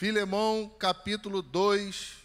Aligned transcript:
Filemão, 0.00 0.66
capítulo 0.78 1.42
2. 1.42 2.16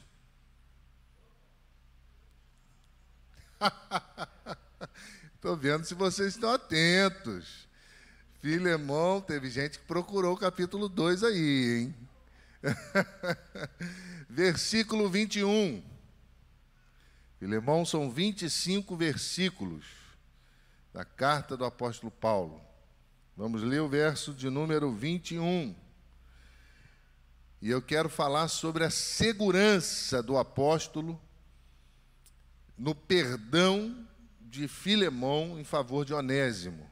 Estou 5.35 5.57
vendo 5.59 5.83
se 5.83 5.93
vocês 5.93 6.35
estão 6.35 6.53
atentos. 6.53 7.67
Filemão, 8.39 9.19
teve 9.19 9.49
gente 9.49 9.77
que 9.77 9.83
procurou 9.83 10.35
o 10.35 10.37
capítulo 10.37 10.87
2 10.87 11.23
aí, 11.25 11.81
hein? 11.81 11.95
Versículo 14.29 15.09
21. 15.09 15.83
Filemão 17.37 17.85
são 17.85 18.09
25 18.09 18.95
versículos 18.95 19.83
da 20.93 21.03
carta 21.03 21.57
do 21.57 21.65
apóstolo 21.65 22.09
Paulo. 22.09 22.61
Vamos 23.35 23.61
ler 23.63 23.81
o 23.81 23.89
verso 23.89 24.33
de 24.33 24.49
número 24.49 24.93
21. 24.93 25.83
E 27.65 27.71
eu 27.71 27.81
quero 27.81 28.09
falar 28.09 28.47
sobre 28.47 28.83
a 28.83 28.91
segurança 28.91 30.21
do 30.21 30.37
apóstolo 30.37 31.19
no 32.77 32.93
perdão 32.93 34.07
de 34.39 34.67
Filemão 34.67 35.59
em 35.59 35.63
favor 35.63 36.05
de 36.05 36.13
Onésimo. 36.13 36.87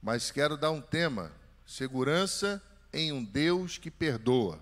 Mas 0.00 0.30
quero 0.30 0.56
dar 0.56 0.70
um 0.70 0.80
tema: 0.80 1.30
segurança 1.66 2.64
em 2.94 3.12
um 3.12 3.22
Deus 3.22 3.76
que 3.76 3.90
perdoa. 3.90 4.58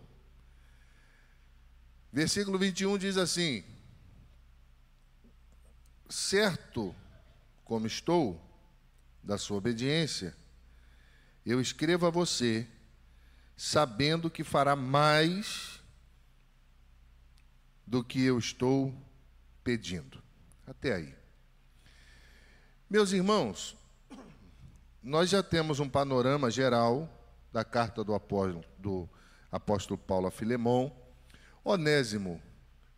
Versículo 2.12 2.58
21 2.58 2.98
diz 2.98 3.16
assim: 3.16 3.64
Certo 6.08 6.92
como 7.64 7.86
estou 7.86 8.44
da 9.22 9.38
sua 9.38 9.58
obediência, 9.58 10.36
eu 11.46 11.60
escrevo 11.60 12.08
a 12.08 12.10
você, 12.10 12.66
sabendo 13.56 14.30
que 14.30 14.44
fará 14.44 14.74
mais 14.74 15.80
do 17.86 18.02
que 18.02 18.22
eu 18.22 18.38
estou 18.38 18.94
pedindo. 19.62 20.22
Até 20.66 20.94
aí. 20.94 21.14
Meus 22.88 23.12
irmãos, 23.12 23.76
nós 25.02 25.30
já 25.30 25.42
temos 25.42 25.80
um 25.80 25.88
panorama 25.88 26.50
geral 26.50 27.08
da 27.52 27.64
carta 27.64 28.04
do 28.04 28.14
apóstolo, 28.14 28.64
do 28.78 29.08
apóstolo 29.50 29.98
Paulo 29.98 30.26
a 30.26 30.30
Filemão. 30.30 30.94
Onésimo 31.64 32.40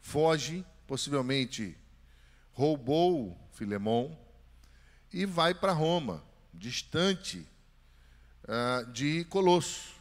foge, 0.00 0.64
possivelmente 0.86 1.76
roubou 2.52 3.38
Filemão 3.52 4.18
e 5.12 5.24
vai 5.24 5.54
para 5.54 5.72
Roma, 5.72 6.22
distante 6.52 7.46
uh, 8.44 8.90
de 8.92 9.24
Colosso. 9.24 9.93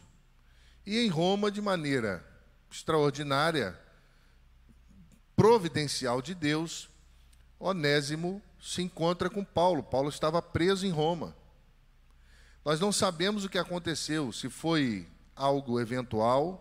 E 0.86 0.98
em 0.98 1.08
Roma, 1.08 1.50
de 1.50 1.60
maneira 1.60 2.24
extraordinária, 2.70 3.78
providencial 5.36 6.20
de 6.20 6.34
Deus, 6.34 6.88
Onésimo 7.58 8.42
se 8.60 8.82
encontra 8.82 9.30
com 9.30 9.44
Paulo. 9.44 9.82
Paulo 9.82 10.08
estava 10.08 10.42
preso 10.42 10.86
em 10.86 10.90
Roma. 10.90 11.34
Nós 12.64 12.80
não 12.80 12.90
sabemos 12.90 13.44
o 13.44 13.48
que 13.48 13.58
aconteceu, 13.58 14.32
se 14.32 14.48
foi 14.48 15.06
algo 15.36 15.80
eventual, 15.80 16.60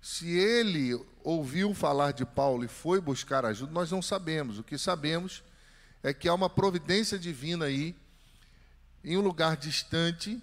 se 0.00 0.28
ele 0.28 0.94
ouviu 1.22 1.72
falar 1.72 2.12
de 2.12 2.26
Paulo 2.26 2.64
e 2.64 2.68
foi 2.68 3.00
buscar 3.00 3.46
ajuda, 3.46 3.72
nós 3.72 3.90
não 3.90 4.02
sabemos. 4.02 4.58
O 4.58 4.62
que 4.62 4.76
sabemos 4.76 5.42
é 6.02 6.12
que 6.12 6.28
há 6.28 6.34
uma 6.34 6.50
providência 6.50 7.18
divina 7.18 7.64
aí, 7.64 7.96
em 9.02 9.16
um 9.16 9.22
lugar 9.22 9.56
distante. 9.56 10.42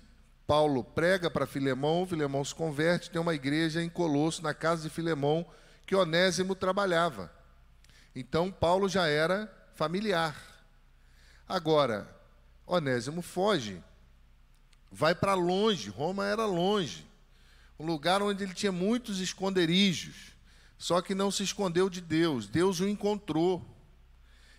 Paulo 0.52 0.84
prega 0.84 1.32
para 1.32 1.48
Filemão, 1.48 2.06
Filemão 2.06 2.44
se 2.44 2.54
converte, 2.54 3.10
tem 3.10 3.22
uma 3.22 3.34
igreja 3.34 3.82
em 3.82 3.88
Colosso, 3.88 4.44
na 4.44 4.54
casa 4.54 4.84
de 4.84 4.90
Filemão, 4.90 5.46
que 5.86 5.96
Onésimo 5.96 6.56
trabalhava. 6.56 7.32
Então 8.14 8.52
Paulo 8.52 8.90
já 8.90 9.08
era 9.08 9.50
familiar. 9.76 10.36
Agora, 11.48 12.14
Onésimo 12.68 13.22
foge 13.22 13.82
vai 14.92 15.16
para 15.16 15.36
longe, 15.36 15.90
Roma 15.90 16.28
era 16.28 16.46
longe, 16.46 17.08
um 17.80 17.86
lugar 17.86 18.22
onde 18.22 18.44
ele 18.44 18.54
tinha 18.54 18.74
muitos 18.74 19.22
esconderijos, 19.22 20.34
só 20.78 21.02
que 21.02 21.16
não 21.16 21.32
se 21.32 21.44
escondeu 21.44 21.90
de 21.90 22.02
Deus, 22.02 22.46
Deus 22.46 22.82
o 22.82 22.90
encontrou. 22.90 23.66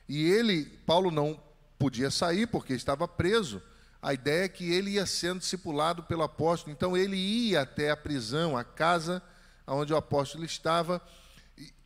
E 0.08 0.24
ele, 0.24 0.64
Paulo 0.86 1.10
não 1.10 1.38
podia 1.78 2.10
sair 2.10 2.46
porque 2.46 2.72
estava 2.72 3.06
preso. 3.06 3.60
A 4.02 4.12
ideia 4.12 4.46
é 4.46 4.48
que 4.48 4.68
ele 4.68 4.90
ia 4.90 5.06
sendo 5.06 5.38
discipulado 5.38 6.02
pelo 6.02 6.24
apóstolo, 6.24 6.72
então 6.72 6.96
ele 6.96 7.16
ia 7.16 7.62
até 7.62 7.90
a 7.90 7.96
prisão, 7.96 8.56
a 8.58 8.64
casa 8.64 9.22
onde 9.64 9.92
o 9.92 9.96
apóstolo 9.96 10.44
estava, 10.44 11.00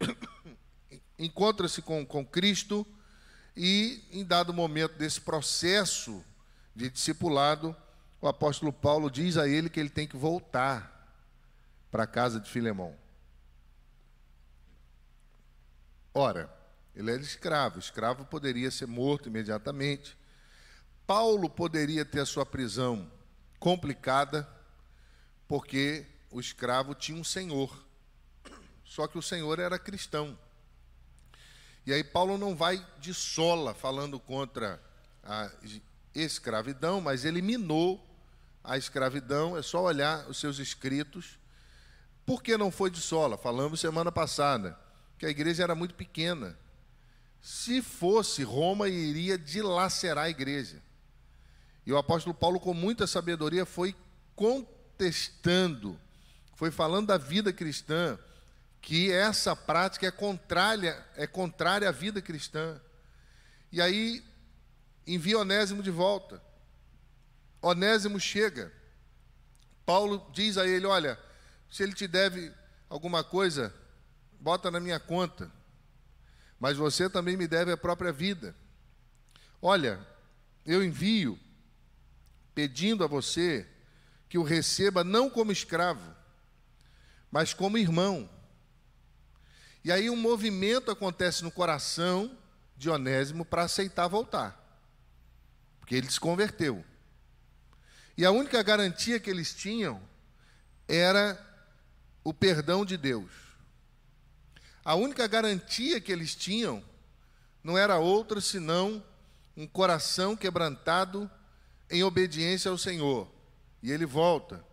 encontra-se 1.19 1.82
com, 1.82 2.06
com 2.06 2.25
Cristo 2.25 2.87
e, 3.54 4.03
em 4.10 4.25
dado 4.25 4.54
momento 4.54 4.97
desse 4.97 5.21
processo 5.21 6.25
de 6.75 6.91
discipulado, 6.91 7.77
o 8.21 8.27
apóstolo 8.27 8.72
Paulo 8.72 9.10
diz 9.10 9.37
a 9.37 9.47
ele 9.47 9.69
que 9.69 9.78
ele 9.78 9.91
tem 9.91 10.09
que 10.09 10.16
voltar 10.16 10.97
para 11.91 12.04
a 12.04 12.06
casa 12.06 12.41
de 12.41 12.50
Filemão. 12.50 12.97
Ora, 16.12 16.50
ele 16.94 17.10
era 17.10 17.21
escravo, 17.21 17.78
escravo 17.78 18.25
poderia 18.25 18.71
ser 18.71 18.87
morto 18.87 19.28
imediatamente. 19.28 20.16
Paulo 21.06 21.48
poderia 21.48 22.04
ter 22.04 22.20
a 22.20 22.26
sua 22.26 22.44
prisão 22.44 23.10
complicada, 23.60 24.48
porque 25.46 26.04
o 26.30 26.40
escravo 26.40 26.94
tinha 26.94 27.18
um 27.18 27.24
senhor, 27.24 27.86
só 28.84 29.06
que 29.06 29.16
o 29.16 29.22
senhor 29.22 29.58
era 29.58 29.78
cristão. 29.78 30.36
E 31.86 31.92
aí 31.92 32.02
Paulo 32.02 32.36
não 32.36 32.56
vai 32.56 32.84
de 32.98 33.14
sola 33.14 33.72
falando 33.72 34.18
contra 34.18 34.82
a 35.22 35.48
escravidão, 36.14 37.00
mas 37.00 37.24
eliminou 37.24 38.04
a 38.64 38.76
escravidão, 38.76 39.56
é 39.56 39.62
só 39.62 39.82
olhar 39.84 40.28
os 40.28 40.38
seus 40.38 40.58
escritos. 40.58 41.38
Por 42.24 42.42
que 42.42 42.56
não 42.56 42.72
foi 42.72 42.90
de 42.90 43.00
sola? 43.00 43.38
Falamos 43.38 43.78
semana 43.78 44.10
passada 44.10 44.76
que 45.16 45.24
a 45.24 45.30
igreja 45.30 45.62
era 45.62 45.74
muito 45.76 45.94
pequena. 45.94 46.58
Se 47.40 47.80
fosse, 47.80 48.42
Roma 48.42 48.88
iria 48.88 49.38
dilacerar 49.38 50.24
a 50.24 50.30
igreja. 50.30 50.82
E 51.86 51.92
o 51.92 51.97
apóstolo 51.97 52.34
Paulo, 52.34 52.58
com 52.58 52.74
muita 52.74 53.06
sabedoria, 53.06 53.64
foi 53.64 53.94
contestando, 54.34 55.98
foi 56.56 56.72
falando 56.72 57.06
da 57.06 57.16
vida 57.16 57.52
cristã, 57.52 58.19
que 58.82 59.12
essa 59.12 59.54
prática 59.54 60.06
é 60.06 60.10
contrária, 60.10 61.04
é 61.14 61.26
contrária 61.26 61.88
à 61.88 61.92
vida 61.92 62.20
cristã. 62.20 62.80
E 63.70 63.80
aí 63.80 64.24
envia 65.06 65.38
Onésimo 65.38 65.82
de 65.82 65.91
volta. 65.91 66.42
Onésimo 67.62 68.18
chega. 68.18 68.72
Paulo 69.84 70.28
diz 70.32 70.58
a 70.58 70.66
ele: 70.66 70.86
Olha, 70.86 71.18
se 71.70 71.84
ele 71.84 71.92
te 71.92 72.08
deve 72.08 72.53
alguma 72.88 73.22
coisa, 73.22 73.72
bota 74.41 74.70
na 74.70 74.80
minha 74.80 74.98
conta. 74.98 75.50
Mas 76.58 76.76
você 76.76 77.08
também 77.08 77.36
me 77.36 77.47
deve 77.47 77.70
a 77.70 77.76
própria 77.76 78.12
vida. 78.12 78.56
Olha, 79.60 80.04
eu 80.64 80.82
envio 80.82 81.38
pedindo 82.56 83.04
a 83.04 83.06
você 83.06 83.68
que 84.30 84.38
o 84.38 84.42
receba 84.42 85.04
não 85.04 85.28
como 85.28 85.52
escravo, 85.52 86.16
mas 87.30 87.52
como 87.52 87.76
irmão. 87.76 88.30
E 89.84 89.92
aí 89.92 90.08
um 90.08 90.16
movimento 90.16 90.90
acontece 90.90 91.44
no 91.44 91.50
coração 91.50 92.34
de 92.74 92.88
Onésimo 92.88 93.44
para 93.44 93.64
aceitar 93.64 94.08
voltar. 94.08 94.58
Porque 95.78 95.94
ele 95.94 96.10
se 96.10 96.18
converteu. 96.18 96.82
E 98.16 98.24
a 98.24 98.30
única 98.30 98.62
garantia 98.62 99.20
que 99.20 99.28
eles 99.28 99.54
tinham 99.54 100.00
era 100.88 101.38
o 102.24 102.32
perdão 102.32 102.86
de 102.86 102.96
Deus. 102.96 103.30
A 104.82 104.94
única 104.94 105.26
garantia 105.26 106.00
que 106.00 106.10
eles 106.10 106.34
tinham 106.34 106.82
não 107.62 107.76
era 107.76 107.98
outra 107.98 108.41
senão 108.41 109.04
um 109.54 109.66
coração 109.66 110.34
quebrantado 110.34 111.30
em 111.91 112.03
obediência 112.03 112.71
ao 112.71 112.78
Senhor. 112.78 113.28
E 113.83 113.91
ele 113.91 114.06
volta. 114.06 114.65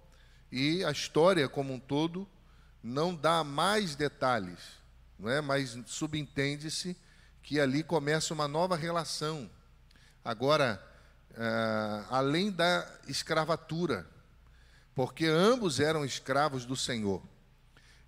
E 0.52 0.84
a 0.84 0.92
história 0.92 1.48
como 1.50 1.74
um 1.74 1.80
todo 1.80 2.28
não 2.84 3.16
dá 3.16 3.44
mais 3.44 3.96
detalhes, 3.96 4.60
não 5.18 5.30
é? 5.30 5.42
Mas 5.42 5.78
subentende-se 5.88 6.98
que 7.42 7.60
ali 7.60 7.84
começa 7.84 8.34
uma 8.34 8.48
nova 8.48 8.76
relação. 8.76 9.50
Agora, 10.24 10.82
uh, 11.32 12.08
além 12.10 12.52
da 12.52 12.88
escravatura, 13.08 14.08
porque 14.96 15.26
ambos 15.26 15.80
eram 15.80 16.06
escravos 16.06 16.66
do 16.66 16.76
Senhor. 16.76 17.22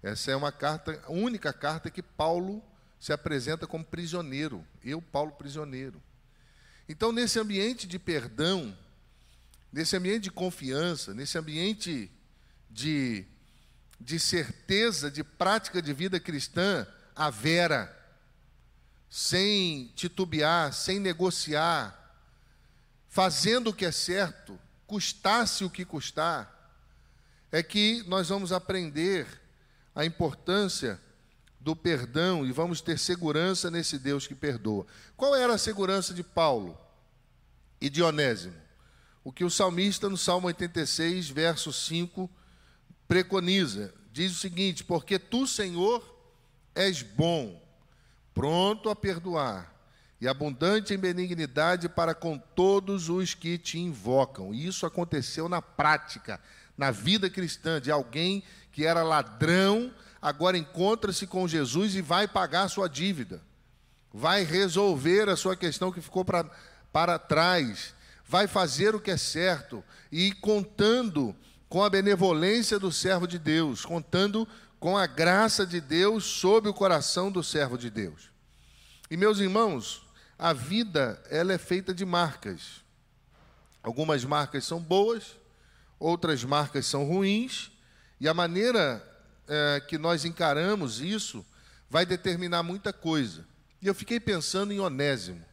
Essa 0.04 0.32
é 0.32 0.36
uma 0.36 0.52
carta, 0.52 1.02
a 1.06 1.12
única 1.12 1.52
carta 1.52 1.90
que 1.90 2.04
Paulo 2.04 2.64
se 3.00 3.12
apresenta 3.12 3.66
como 3.66 3.84
prisioneiro. 3.84 4.66
Eu, 4.84 5.02
Paulo, 5.02 5.32
prisioneiro. 5.32 6.02
Então, 6.88 7.12
nesse 7.12 7.40
ambiente 7.40 7.88
de 7.88 7.98
perdão, 7.98 8.78
nesse 9.76 9.98
ambiente 9.98 10.24
de 10.24 10.32
confiança, 10.32 11.14
nesse 11.14 11.38
ambiente 11.38 12.10
de 12.72 13.26
de 14.00 14.20
certeza, 14.20 15.10
de 15.10 15.24
prática 15.24 15.82
de 15.82 15.94
vida 15.94 16.20
cristã, 16.20 16.86
a 17.16 17.30
vera, 17.30 17.94
sem 19.10 19.92
titubear, 19.96 20.74
sem 20.74 21.00
negociar, 21.00 22.18
fazendo 23.08 23.70
o 23.70 23.74
que 23.74 23.86
é 23.86 23.92
certo, 23.92 24.60
custasse 24.86 25.64
o 25.64 25.70
que 25.70 25.86
custar, 25.86 26.54
é 27.52 27.64
que 27.64 28.04
nós 28.08 28.30
vamos 28.30 28.52
aprender 28.52 29.26
a 29.96 30.06
importância 30.06 31.00
do 31.60 31.76
perdão 31.76 32.46
e 32.46 32.52
vamos 32.52 32.82
ter 32.82 33.00
segurança 33.00 33.72
nesse 33.72 33.98
Deus 33.98 34.28
que 34.28 34.36
perdoa. 34.36 34.86
Qual 35.18 35.36
era 35.36 35.54
a 35.56 35.58
segurança 35.58 36.14
de 36.14 36.22
Paulo 36.22 36.78
e 37.80 37.90
de 37.90 38.04
Onésimo? 38.04 38.65
O 39.26 39.32
que 39.32 39.44
o 39.44 39.50
salmista 39.50 40.08
no 40.08 40.16
Salmo 40.16 40.46
86, 40.46 41.30
verso 41.30 41.74
5, 41.74 42.30
preconiza. 43.08 43.92
Diz 44.14 44.32
o 44.32 44.40
seguinte: 44.40 44.84
Porque 44.84 45.18
tu, 45.18 45.48
Senhor, 45.48 46.04
és 46.76 47.02
bom, 47.02 47.60
pronto 48.36 48.88
a 48.88 48.96
perdoar 48.96 49.74
e 50.22 50.28
abundante 50.28 50.94
em 50.94 50.98
benignidade 50.98 51.90
para 51.90 52.14
com 52.14 52.38
todos 52.38 53.10
os 53.10 53.34
que 53.34 53.58
te 53.58 53.80
invocam. 53.80 54.54
E 54.54 54.68
isso 54.68 54.86
aconteceu 54.86 55.50
na 55.50 55.62
prática, 55.62 56.40
na 56.78 56.92
vida 56.92 57.28
cristã, 57.28 57.82
de 57.82 57.90
alguém 57.90 58.44
que 58.72 58.86
era 58.86 59.02
ladrão, 59.02 59.92
agora 60.22 60.56
encontra-se 60.56 61.26
com 61.26 61.48
Jesus 61.48 61.96
e 61.96 62.02
vai 62.02 62.28
pagar 62.28 62.64
a 62.64 62.70
sua 62.70 62.88
dívida, 62.88 63.42
vai 64.14 64.44
resolver 64.44 65.30
a 65.30 65.36
sua 65.36 65.56
questão 65.56 65.92
que 65.92 66.00
ficou 66.00 66.24
pra, 66.24 66.44
para 66.94 67.18
trás, 67.18 67.96
vai 68.28 68.48
fazer 68.48 68.96
o 68.96 69.00
que 69.00 69.12
é 69.12 69.18
certo 69.18 69.84
e 70.12 70.32
contando 70.34 71.36
com 71.70 71.84
a 71.84 71.90
benevolência 71.90 72.80
do 72.80 72.92
servo 72.92 73.28
de 73.28 73.38
Deus, 73.38 73.86
contando 73.86 74.48
com 74.80 74.98
a 74.98 75.06
graça 75.06 75.66
de 75.66 75.82
Deus 75.82 76.24
sobre 76.24 76.70
o 76.70 76.74
coração 76.74 77.32
do 77.32 77.44
servo 77.44 77.78
de 77.78 77.90
Deus. 77.90 78.30
E 79.10 79.18
meus 79.18 79.40
irmãos, 79.40 80.06
a 80.38 80.54
vida 80.54 81.22
ela 81.30 81.54
é 81.54 81.58
feita 81.58 81.94
de 81.94 82.06
marcas. 82.06 82.84
Algumas 83.82 84.24
marcas 84.24 84.66
são 84.66 84.80
boas, 84.80 85.38
outras 86.00 86.44
marcas 86.44 86.86
são 86.86 87.06
ruins, 87.06 87.72
e 88.20 88.28
a 88.28 88.34
maneira 88.34 89.04
é, 89.48 89.82
que 89.88 89.98
nós 89.98 90.26
encaramos 90.26 91.02
isso 91.02 91.46
vai 91.90 92.06
determinar 92.06 92.64
muita 92.64 92.92
coisa. 92.92 93.46
E 93.82 93.88
eu 93.88 93.94
fiquei 93.94 94.20
pensando 94.20 94.74
em 94.74 94.80
Onésimo. 94.80 95.46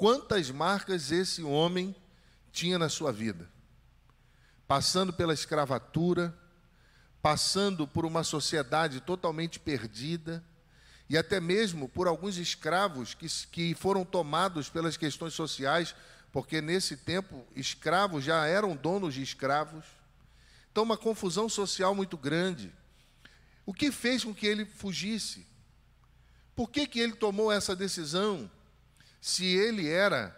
Quantas 0.00 0.50
marcas 0.50 1.12
esse 1.12 1.42
homem 1.42 1.94
tinha 2.50 2.78
na 2.78 2.88
sua 2.88 3.12
vida? 3.12 3.46
Passando 4.66 5.12
pela 5.12 5.34
escravatura, 5.34 6.34
passando 7.20 7.86
por 7.86 8.06
uma 8.06 8.24
sociedade 8.24 9.02
totalmente 9.02 9.60
perdida, 9.60 10.42
e 11.06 11.18
até 11.18 11.38
mesmo 11.38 11.86
por 11.86 12.08
alguns 12.08 12.38
escravos 12.38 13.12
que, 13.12 13.26
que 13.48 13.74
foram 13.74 14.02
tomados 14.02 14.70
pelas 14.70 14.96
questões 14.96 15.34
sociais, 15.34 15.94
porque 16.32 16.62
nesse 16.62 16.96
tempo 16.96 17.46
escravos 17.54 18.24
já 18.24 18.46
eram 18.46 18.74
donos 18.74 19.12
de 19.12 19.20
escravos. 19.20 19.84
Então, 20.72 20.82
uma 20.82 20.96
confusão 20.96 21.46
social 21.46 21.94
muito 21.94 22.16
grande. 22.16 22.72
O 23.66 23.74
que 23.74 23.92
fez 23.92 24.24
com 24.24 24.34
que 24.34 24.46
ele 24.46 24.64
fugisse? 24.64 25.46
Por 26.56 26.70
que, 26.70 26.86
que 26.86 27.00
ele 27.00 27.12
tomou 27.12 27.52
essa 27.52 27.76
decisão? 27.76 28.50
Se 29.20 29.44
ele 29.44 29.88
era 29.88 30.36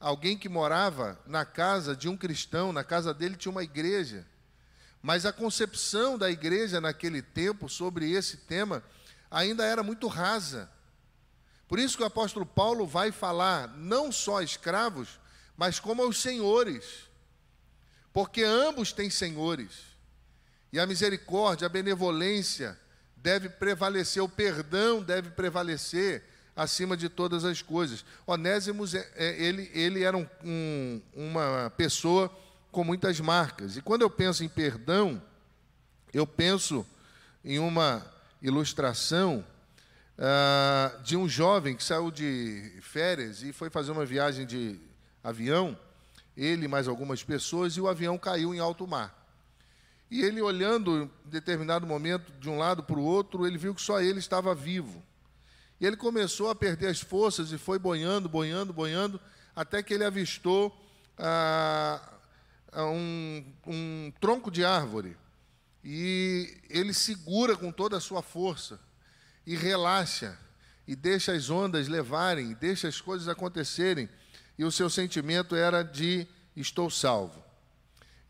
alguém 0.00 0.36
que 0.36 0.48
morava 0.48 1.18
na 1.26 1.44
casa 1.44 1.94
de 1.94 2.08
um 2.08 2.16
cristão, 2.16 2.72
na 2.72 2.84
casa 2.84 3.12
dele 3.14 3.36
tinha 3.36 3.52
uma 3.52 3.62
igreja. 3.62 4.26
Mas 5.02 5.24
a 5.24 5.32
concepção 5.32 6.18
da 6.18 6.30
igreja 6.30 6.80
naquele 6.80 7.22
tempo 7.22 7.68
sobre 7.68 8.10
esse 8.10 8.38
tema 8.38 8.82
ainda 9.30 9.64
era 9.64 9.82
muito 9.82 10.08
rasa. 10.08 10.70
Por 11.68 11.78
isso 11.78 11.96
que 11.96 12.02
o 12.02 12.06
apóstolo 12.06 12.46
Paulo 12.46 12.86
vai 12.86 13.12
falar 13.12 13.68
não 13.76 14.10
só 14.10 14.38
a 14.38 14.42
escravos, 14.42 15.20
mas 15.56 15.78
como 15.78 16.02
aos 16.02 16.20
senhores. 16.20 17.08
Porque 18.12 18.42
ambos 18.42 18.92
têm 18.92 19.10
senhores. 19.10 19.70
E 20.72 20.80
a 20.80 20.86
misericórdia, 20.86 21.66
a 21.66 21.70
benevolência 21.70 22.78
deve 23.16 23.48
prevalecer, 23.48 24.22
o 24.22 24.28
perdão 24.28 25.02
deve 25.02 25.30
prevalecer 25.30 26.24
acima 26.58 26.96
de 26.96 27.08
todas 27.08 27.44
as 27.44 27.62
coisas. 27.62 28.04
Onésimos, 28.26 28.92
é, 28.92 29.08
é, 29.14 29.40
ele, 29.40 29.70
ele 29.72 30.02
era 30.02 30.16
um, 30.16 30.26
um, 30.44 31.00
uma 31.14 31.72
pessoa 31.76 32.36
com 32.72 32.82
muitas 32.82 33.20
marcas. 33.20 33.76
E 33.76 33.80
quando 33.80 34.02
eu 34.02 34.10
penso 34.10 34.42
em 34.42 34.48
perdão, 34.48 35.22
eu 36.12 36.26
penso 36.26 36.84
em 37.44 37.60
uma 37.60 38.04
ilustração 38.42 39.44
uh, 40.18 41.00
de 41.04 41.16
um 41.16 41.28
jovem 41.28 41.76
que 41.76 41.84
saiu 41.84 42.10
de 42.10 42.72
férias 42.82 43.44
e 43.44 43.52
foi 43.52 43.70
fazer 43.70 43.92
uma 43.92 44.04
viagem 44.04 44.44
de 44.44 44.80
avião, 45.22 45.78
ele 46.36 46.66
mais 46.66 46.88
algumas 46.88 47.22
pessoas, 47.22 47.76
e 47.76 47.80
o 47.80 47.86
avião 47.86 48.18
caiu 48.18 48.52
em 48.52 48.58
alto 48.58 48.84
mar. 48.84 49.16
E 50.10 50.22
ele, 50.22 50.40
olhando 50.40 51.04
em 51.04 51.30
determinado 51.30 51.86
momento 51.86 52.32
de 52.40 52.50
um 52.50 52.58
lado 52.58 52.82
para 52.82 52.98
o 52.98 53.04
outro, 53.04 53.46
ele 53.46 53.58
viu 53.58 53.74
que 53.74 53.82
só 53.82 54.00
ele 54.00 54.18
estava 54.18 54.54
vivo. 54.56 55.04
E 55.80 55.86
ele 55.86 55.96
começou 55.96 56.50
a 56.50 56.54
perder 56.54 56.88
as 56.88 57.00
forças 57.00 57.52
e 57.52 57.58
foi 57.58 57.78
boiando, 57.78 58.28
boiando, 58.28 58.72
boiando, 58.72 59.20
até 59.54 59.82
que 59.82 59.94
ele 59.94 60.04
avistou 60.04 60.76
ah, 61.16 62.00
um, 62.74 63.44
um 63.66 64.12
tronco 64.20 64.50
de 64.50 64.64
árvore 64.64 65.16
e 65.84 66.58
ele 66.68 66.92
segura 66.92 67.56
com 67.56 67.72
toda 67.72 67.96
a 67.96 68.00
sua 68.00 68.22
força 68.22 68.78
e 69.46 69.56
relaxa 69.56 70.38
e 70.86 70.96
deixa 70.96 71.32
as 71.32 71.50
ondas 71.50 71.88
levarem, 71.88 72.54
deixa 72.54 72.88
as 72.88 73.00
coisas 73.00 73.28
acontecerem. 73.28 74.08
E 74.58 74.64
o 74.64 74.72
seu 74.72 74.90
sentimento 74.90 75.54
era 75.54 75.82
de 75.82 76.26
estou 76.56 76.90
salvo. 76.90 77.44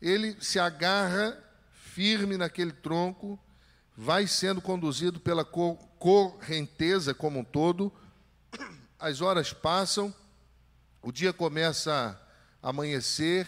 Ele 0.01 0.37
se 0.39 0.59
agarra 0.59 1.37
firme 1.73 2.37
naquele 2.37 2.71
tronco, 2.71 3.39
vai 3.97 4.27
sendo 4.27 4.61
conduzido 4.61 5.19
pela 5.19 5.43
correnteza 5.99 7.13
como 7.13 7.41
um 7.41 7.43
todo. 7.43 7.93
As 8.97 9.21
horas 9.21 9.53
passam, 9.53 10.13
o 11.01 11.11
dia 11.11 11.31
começa 11.31 12.19
a 12.63 12.69
amanhecer 12.69 13.47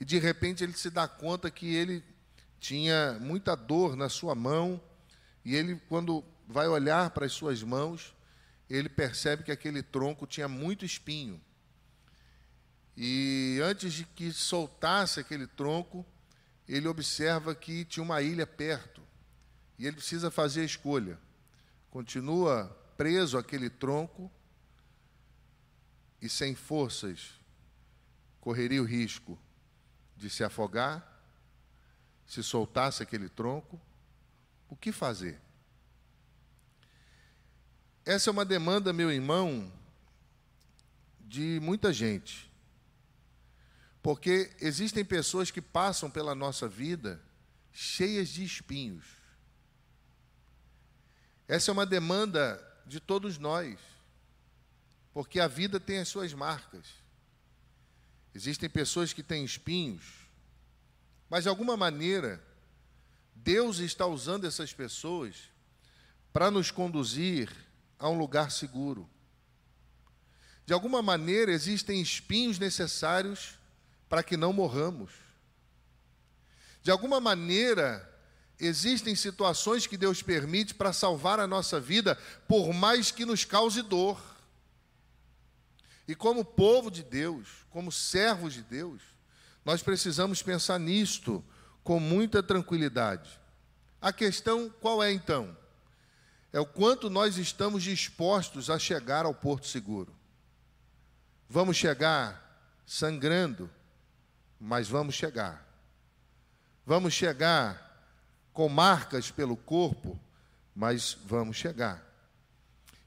e 0.00 0.04
de 0.04 0.18
repente 0.18 0.64
ele 0.64 0.72
se 0.72 0.90
dá 0.90 1.06
conta 1.06 1.50
que 1.50 1.74
ele 1.74 2.02
tinha 2.58 3.18
muita 3.20 3.54
dor 3.54 3.96
na 3.96 4.08
sua 4.08 4.34
mão, 4.34 4.80
e 5.42 5.56
ele, 5.56 5.80
quando 5.88 6.22
vai 6.46 6.68
olhar 6.68 7.10
para 7.10 7.24
as 7.24 7.32
suas 7.32 7.62
mãos, 7.62 8.14
ele 8.68 8.88
percebe 8.88 9.42
que 9.42 9.50
aquele 9.50 9.82
tronco 9.82 10.26
tinha 10.26 10.46
muito 10.46 10.84
espinho. 10.84 11.40
E 12.94 13.58
antes 13.62 13.94
de 13.94 14.04
que 14.04 14.30
soltasse 14.30 15.18
aquele 15.20 15.46
tronco, 15.46 16.04
ele 16.68 16.86
observa 16.86 17.54
que 17.54 17.84
tinha 17.86 18.04
uma 18.04 18.20
ilha 18.20 18.46
perto. 18.46 19.00
E 19.78 19.86
ele 19.86 19.96
precisa 19.96 20.30
fazer 20.30 20.60
a 20.60 20.64
escolha. 20.64 21.18
Continua 21.90 22.66
preso 22.96 23.36
àquele 23.36 23.68
tronco 23.68 24.30
e 26.22 26.28
sem 26.28 26.54
forças, 26.54 27.32
correria 28.40 28.82
o 28.82 28.86
risco 28.86 29.38
de 30.16 30.30
se 30.30 30.44
afogar 30.44 31.10
se 32.30 32.44
soltasse 32.44 33.02
aquele 33.02 33.28
tronco, 33.28 33.80
o 34.68 34.76
que 34.76 34.92
fazer? 34.92 35.40
Essa 38.04 38.30
é 38.30 38.32
uma 38.32 38.44
demanda, 38.44 38.92
meu 38.92 39.10
irmão, 39.10 39.72
de 41.18 41.58
muita 41.60 41.92
gente. 41.92 42.48
Porque 44.00 44.54
existem 44.60 45.04
pessoas 45.04 45.50
que 45.50 45.60
passam 45.60 46.08
pela 46.08 46.32
nossa 46.32 46.68
vida 46.68 47.20
cheias 47.72 48.28
de 48.28 48.44
espinhos. 48.44 49.04
Essa 51.50 51.70
é 51.70 51.72
uma 51.72 51.86
demanda 51.86 52.62
de 52.86 53.00
todos 53.00 53.38
nós. 53.38 53.78
Porque 55.12 55.40
a 55.40 55.48
vida 55.48 55.80
tem 55.80 55.98
as 55.98 56.08
suas 56.08 56.32
marcas. 56.32 56.86
Existem 58.34 58.70
pessoas 58.70 59.12
que 59.12 59.22
têm 59.22 59.44
espinhos 59.44 60.20
mas 61.30 61.44
de 61.44 61.48
alguma 61.48 61.76
maneira, 61.76 62.42
Deus 63.32 63.78
está 63.78 64.04
usando 64.04 64.46
essas 64.46 64.74
pessoas 64.74 65.36
para 66.32 66.50
nos 66.50 66.72
conduzir 66.72 67.48
a 67.96 68.08
um 68.08 68.18
lugar 68.18 68.50
seguro. 68.50 69.08
De 70.66 70.72
alguma 70.72 71.00
maneira, 71.00 71.52
existem 71.52 72.02
espinhos 72.02 72.58
necessários 72.58 73.54
para 74.08 74.24
que 74.24 74.36
não 74.36 74.52
morramos. 74.52 75.12
De 76.82 76.90
alguma 76.90 77.20
maneira, 77.20 78.09
existem 78.60 79.14
situações 79.14 79.86
que 79.86 79.96
Deus 79.96 80.22
permite 80.22 80.74
para 80.74 80.92
salvar 80.92 81.40
a 81.40 81.46
nossa 81.46 81.80
vida, 81.80 82.16
por 82.46 82.72
mais 82.72 83.10
que 83.10 83.24
nos 83.24 83.44
cause 83.44 83.82
dor. 83.82 84.20
E 86.06 86.14
como 86.14 86.44
povo 86.44 86.90
de 86.90 87.02
Deus, 87.02 87.48
como 87.70 87.90
servos 87.90 88.54
de 88.54 88.62
Deus, 88.62 89.00
nós 89.64 89.82
precisamos 89.82 90.42
pensar 90.42 90.78
nisto 90.78 91.44
com 91.82 91.98
muita 91.98 92.42
tranquilidade. 92.42 93.40
A 94.00 94.12
questão 94.12 94.68
qual 94.68 95.02
é 95.02 95.12
então? 95.12 95.56
É 96.52 96.58
o 96.58 96.66
quanto 96.66 97.08
nós 97.08 97.36
estamos 97.36 97.82
dispostos 97.82 98.70
a 98.70 98.78
chegar 98.78 99.24
ao 99.24 99.34
porto 99.34 99.66
seguro. 99.66 100.14
Vamos 101.48 101.76
chegar 101.76 102.82
sangrando, 102.86 103.70
mas 104.58 104.88
vamos 104.88 105.14
chegar. 105.14 105.66
Vamos 106.84 107.14
chegar 107.14 107.89
com 108.60 108.68
marcas 108.68 109.30
pelo 109.30 109.56
corpo, 109.56 110.20
mas 110.76 111.16
vamos 111.24 111.56
chegar. 111.56 112.06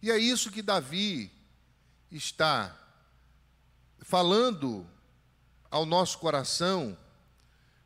E 0.01 0.10
é 0.10 0.17
isso 0.17 0.51
que 0.51 0.63
Davi 0.63 1.31
está 2.12 2.75
falando 4.00 4.83
ao 5.69 5.86
nosso 5.86 6.17
coração 6.17 6.98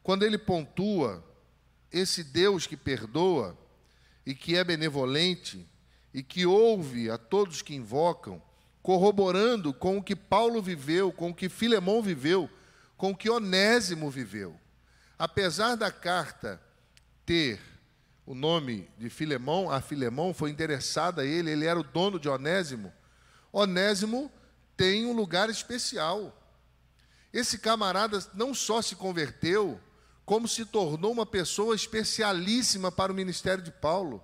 quando 0.01 0.23
ele 0.23 0.37
pontua 0.37 1.21
esse 1.91 2.23
Deus 2.23 2.65
que 2.65 2.77
perdoa 2.77 3.57
e 4.25 4.33
que 4.33 4.55
é 4.55 4.63
benevolente 4.63 5.67
e 6.13 6.23
que 6.23 6.45
ouve 6.45 7.11
a 7.11 7.17
todos 7.17 7.61
que 7.61 7.75
invocam, 7.75 8.41
corroborando 8.81 9.73
com 9.73 9.97
o 9.97 10.01
que 10.01 10.15
Paulo 10.15 10.61
viveu, 10.61 11.11
com 11.11 11.31
o 11.31 11.35
que 11.35 11.49
Filemão 11.49 12.01
viveu, 12.01 12.49
com 12.95 13.11
o 13.11 13.17
que 13.17 13.29
Onésimo 13.29 14.09
viveu. 14.09 14.57
Apesar 15.19 15.75
da 15.75 15.91
carta 15.91 16.65
ter 17.27 17.59
o 18.25 18.33
nome 18.33 18.89
de 18.97 19.09
Filemão, 19.09 19.69
a 19.69 19.79
Filemão 19.81 20.33
foi 20.33 20.49
interessada 20.49 21.21
a 21.21 21.25
ele, 21.25 21.51
ele 21.51 21.65
era 21.65 21.79
o 21.79 21.83
dono 21.83 22.19
de 22.19 22.27
Onésimo. 22.27 22.91
Onésimo 23.51 24.31
tem 24.75 25.05
um 25.05 25.13
lugar 25.13 25.49
especial. 25.49 26.33
Esse 27.31 27.59
camarada 27.59 28.25
não 28.33 28.53
só 28.53 28.81
se 28.81 28.95
converteu, 28.95 29.79
como 30.25 30.47
se 30.47 30.65
tornou 30.65 31.11
uma 31.11 31.25
pessoa 31.25 31.75
especialíssima 31.75 32.91
para 32.91 33.11
o 33.11 33.15
ministério 33.15 33.63
de 33.63 33.71
Paulo. 33.71 34.23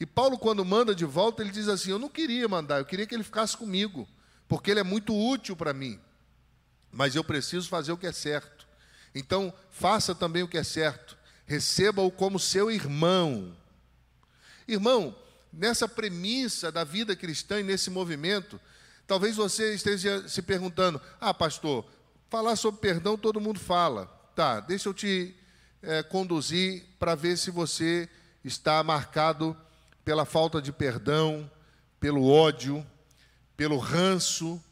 E 0.00 0.06
Paulo, 0.06 0.38
quando 0.38 0.64
manda 0.64 0.94
de 0.94 1.04
volta, 1.04 1.42
ele 1.42 1.50
diz 1.50 1.68
assim: 1.68 1.90
Eu 1.90 1.98
não 1.98 2.08
queria 2.08 2.48
mandar, 2.48 2.78
eu 2.78 2.84
queria 2.84 3.06
que 3.06 3.14
ele 3.14 3.22
ficasse 3.22 3.56
comigo, 3.56 4.08
porque 4.48 4.70
ele 4.70 4.80
é 4.80 4.84
muito 4.84 5.14
útil 5.14 5.54
para 5.54 5.72
mim. 5.72 6.00
Mas 6.90 7.14
eu 7.14 7.24
preciso 7.24 7.68
fazer 7.68 7.92
o 7.92 7.96
que 7.96 8.06
é 8.06 8.12
certo. 8.12 8.66
Então, 9.14 9.52
faça 9.70 10.14
também 10.14 10.42
o 10.42 10.48
que 10.48 10.58
é 10.58 10.64
certo. 10.64 11.16
Receba-o 11.46 12.10
como 12.10 12.38
seu 12.38 12.70
irmão. 12.70 13.56
Irmão, 14.66 15.14
nessa 15.52 15.88
premissa 15.88 16.72
da 16.72 16.84
vida 16.84 17.14
cristã 17.14 17.60
e 17.60 17.64
nesse 17.64 17.90
movimento, 17.90 18.60
talvez 19.06 19.36
você 19.36 19.74
esteja 19.74 20.26
se 20.28 20.40
perguntando: 20.40 21.00
Ah, 21.20 21.34
pastor, 21.34 21.84
falar 22.30 22.56
sobre 22.56 22.80
perdão 22.80 23.18
todo 23.18 23.40
mundo 23.40 23.60
fala. 23.60 24.06
Tá, 24.34 24.60
deixa 24.60 24.88
eu 24.88 24.94
te 24.94 25.36
é, 25.82 26.02
conduzir 26.02 26.84
para 26.98 27.14
ver 27.14 27.36
se 27.36 27.50
você 27.50 28.08
está 28.42 28.82
marcado 28.82 29.56
pela 30.04 30.24
falta 30.24 30.60
de 30.60 30.72
perdão, 30.72 31.50
pelo 32.00 32.26
ódio, 32.26 32.86
pelo 33.56 33.78
ranço. 33.78 34.62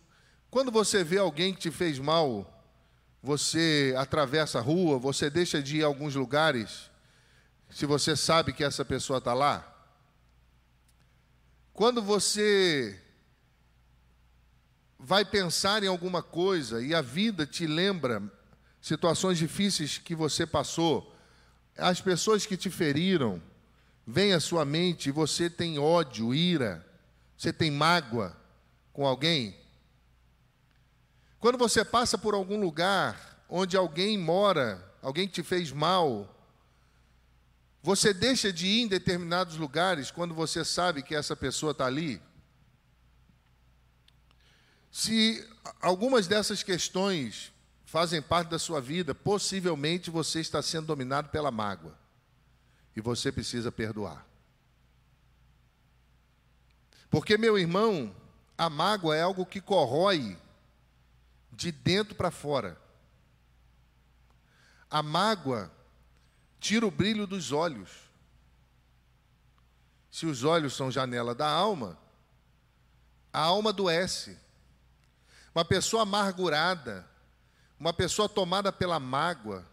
Quando 0.50 0.70
você 0.70 1.04
vê 1.04 1.18
alguém 1.18 1.52
que 1.52 1.60
te 1.60 1.70
fez 1.70 1.98
mal, 1.98 2.59
você 3.22 3.94
atravessa 3.96 4.58
a 4.58 4.62
rua, 4.62 4.98
você 4.98 5.28
deixa 5.28 5.62
de 5.62 5.78
ir 5.78 5.84
a 5.84 5.86
alguns 5.86 6.14
lugares, 6.14 6.90
se 7.70 7.86
você 7.86 8.16
sabe 8.16 8.52
que 8.52 8.64
essa 8.64 8.84
pessoa 8.84 9.18
está 9.18 9.34
lá. 9.34 9.66
Quando 11.72 12.02
você 12.02 13.00
vai 14.98 15.24
pensar 15.24 15.82
em 15.82 15.86
alguma 15.86 16.22
coisa 16.22 16.82
e 16.82 16.94
a 16.94 17.00
vida 17.00 17.46
te 17.46 17.66
lembra 17.66 18.22
situações 18.80 19.38
difíceis 19.38 19.98
que 19.98 20.14
você 20.14 20.46
passou, 20.46 21.14
as 21.76 22.00
pessoas 22.00 22.44
que 22.44 22.56
te 22.56 22.70
feriram, 22.70 23.40
vem 24.06 24.32
à 24.32 24.40
sua 24.40 24.64
mente 24.64 25.08
e 25.08 25.12
você 25.12 25.48
tem 25.48 25.78
ódio, 25.78 26.34
ira, 26.34 26.84
você 27.36 27.52
tem 27.52 27.70
mágoa 27.70 28.36
com 28.92 29.06
alguém, 29.06 29.56
quando 31.40 31.56
você 31.56 31.82
passa 31.82 32.18
por 32.18 32.34
algum 32.34 32.60
lugar 32.60 33.42
onde 33.48 33.76
alguém 33.76 34.18
mora, 34.18 34.94
alguém 35.00 35.26
te 35.26 35.42
fez 35.42 35.72
mal, 35.72 36.36
você 37.82 38.12
deixa 38.12 38.52
de 38.52 38.66
ir 38.66 38.82
em 38.82 38.86
determinados 38.86 39.56
lugares 39.56 40.10
quando 40.10 40.34
você 40.34 40.62
sabe 40.64 41.02
que 41.02 41.14
essa 41.14 41.34
pessoa 41.34 41.72
está 41.72 41.86
ali? 41.86 42.20
Se 44.90 45.48
algumas 45.80 46.26
dessas 46.26 46.62
questões 46.62 47.50
fazem 47.86 48.20
parte 48.20 48.48
da 48.48 48.58
sua 48.58 48.80
vida, 48.80 49.14
possivelmente 49.14 50.10
você 50.10 50.40
está 50.40 50.60
sendo 50.60 50.88
dominado 50.88 51.30
pela 51.30 51.50
mágoa. 51.50 51.98
E 52.94 53.00
você 53.00 53.32
precisa 53.32 53.72
perdoar. 53.72 54.26
Porque, 57.08 57.38
meu 57.38 57.58
irmão, 57.58 58.14
a 58.58 58.68
mágoa 58.68 59.16
é 59.16 59.22
algo 59.22 59.46
que 59.46 59.60
corrói 59.60 60.36
de 61.52 61.72
dentro 61.72 62.14
para 62.14 62.30
fora. 62.30 62.80
A 64.90 65.02
mágoa 65.02 65.70
tira 66.58 66.86
o 66.86 66.90
brilho 66.90 67.26
dos 67.26 67.52
olhos. 67.52 67.90
Se 70.10 70.26
os 70.26 70.44
olhos 70.44 70.74
são 70.74 70.90
janela 70.90 71.34
da 71.34 71.48
alma, 71.48 71.98
a 73.32 73.40
alma 73.40 73.70
adoece. 73.70 74.36
Uma 75.54 75.64
pessoa 75.64 76.02
amargurada, 76.02 77.08
uma 77.78 77.92
pessoa 77.92 78.28
tomada 78.28 78.72
pela 78.72 78.98
mágoa, 79.00 79.66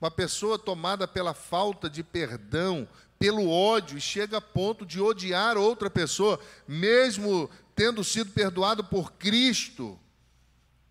uma 0.00 0.10
pessoa 0.10 0.58
tomada 0.58 1.06
pela 1.06 1.34
falta 1.34 1.88
de 1.88 2.02
perdão, 2.02 2.88
pelo 3.18 3.50
ódio, 3.50 3.98
e 3.98 4.00
chega 4.00 4.38
a 4.38 4.40
ponto 4.40 4.86
de 4.86 5.00
odiar 5.00 5.56
outra 5.56 5.90
pessoa, 5.90 6.40
mesmo 6.66 7.50
tendo 7.74 8.02
sido 8.02 8.32
perdoado 8.32 8.82
por 8.84 9.12
Cristo 9.12 9.98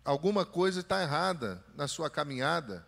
alguma 0.04 0.44
coisa 0.44 0.80
está 0.80 1.02
errada 1.02 1.64
na 1.74 1.86
sua 1.86 2.10
caminhada. 2.10 2.86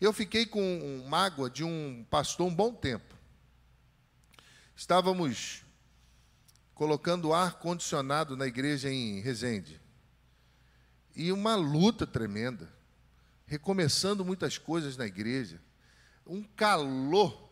Eu 0.00 0.12
fiquei 0.12 0.46
com 0.46 1.04
mágoa 1.08 1.50
de 1.50 1.62
um 1.62 2.04
pastor 2.08 2.46
um 2.46 2.54
bom 2.54 2.72
tempo. 2.72 3.14
Estávamos 4.74 5.62
colocando 6.74 7.34
ar 7.34 7.58
condicionado 7.58 8.36
na 8.36 8.46
igreja 8.46 8.90
em 8.90 9.20
Resende. 9.20 9.78
E 11.14 11.30
uma 11.30 11.54
luta 11.54 12.06
tremenda, 12.06 12.72
recomeçando 13.44 14.24
muitas 14.24 14.56
coisas 14.56 14.96
na 14.96 15.06
igreja, 15.06 15.60
um 16.26 16.42
calor. 16.42 17.50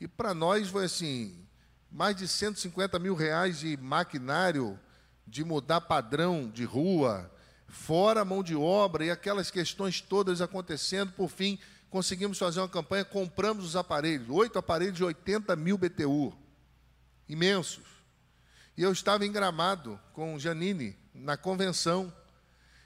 E 0.00 0.08
para 0.08 0.34
nós 0.34 0.68
foi 0.68 0.86
assim, 0.86 1.46
mais 1.88 2.16
de 2.16 2.26
150 2.26 2.98
mil 2.98 3.14
reais 3.14 3.60
de 3.60 3.76
maquinário, 3.76 4.76
de 5.24 5.44
mudar 5.44 5.82
padrão 5.82 6.50
de 6.50 6.64
rua, 6.64 7.30
fora 7.74 8.22
a 8.22 8.24
mão 8.24 8.42
de 8.42 8.54
obra 8.54 9.04
e 9.04 9.10
aquelas 9.10 9.50
questões 9.50 10.00
todas 10.00 10.40
acontecendo, 10.40 11.12
por 11.12 11.28
fim, 11.28 11.58
conseguimos 11.90 12.38
fazer 12.38 12.60
uma 12.60 12.68
campanha, 12.68 13.04
compramos 13.04 13.64
os 13.64 13.76
aparelhos, 13.76 14.28
oito 14.30 14.58
aparelhos 14.58 14.96
de 14.96 15.04
80 15.04 15.54
mil 15.56 15.76
BTU, 15.76 16.32
imensos. 17.28 17.84
E 18.76 18.82
eu 18.82 18.92
estava 18.92 19.26
em 19.26 19.32
Gramado 19.32 20.00
com 20.12 20.38
Janine, 20.38 20.96
na 21.12 21.36
convenção. 21.36 22.12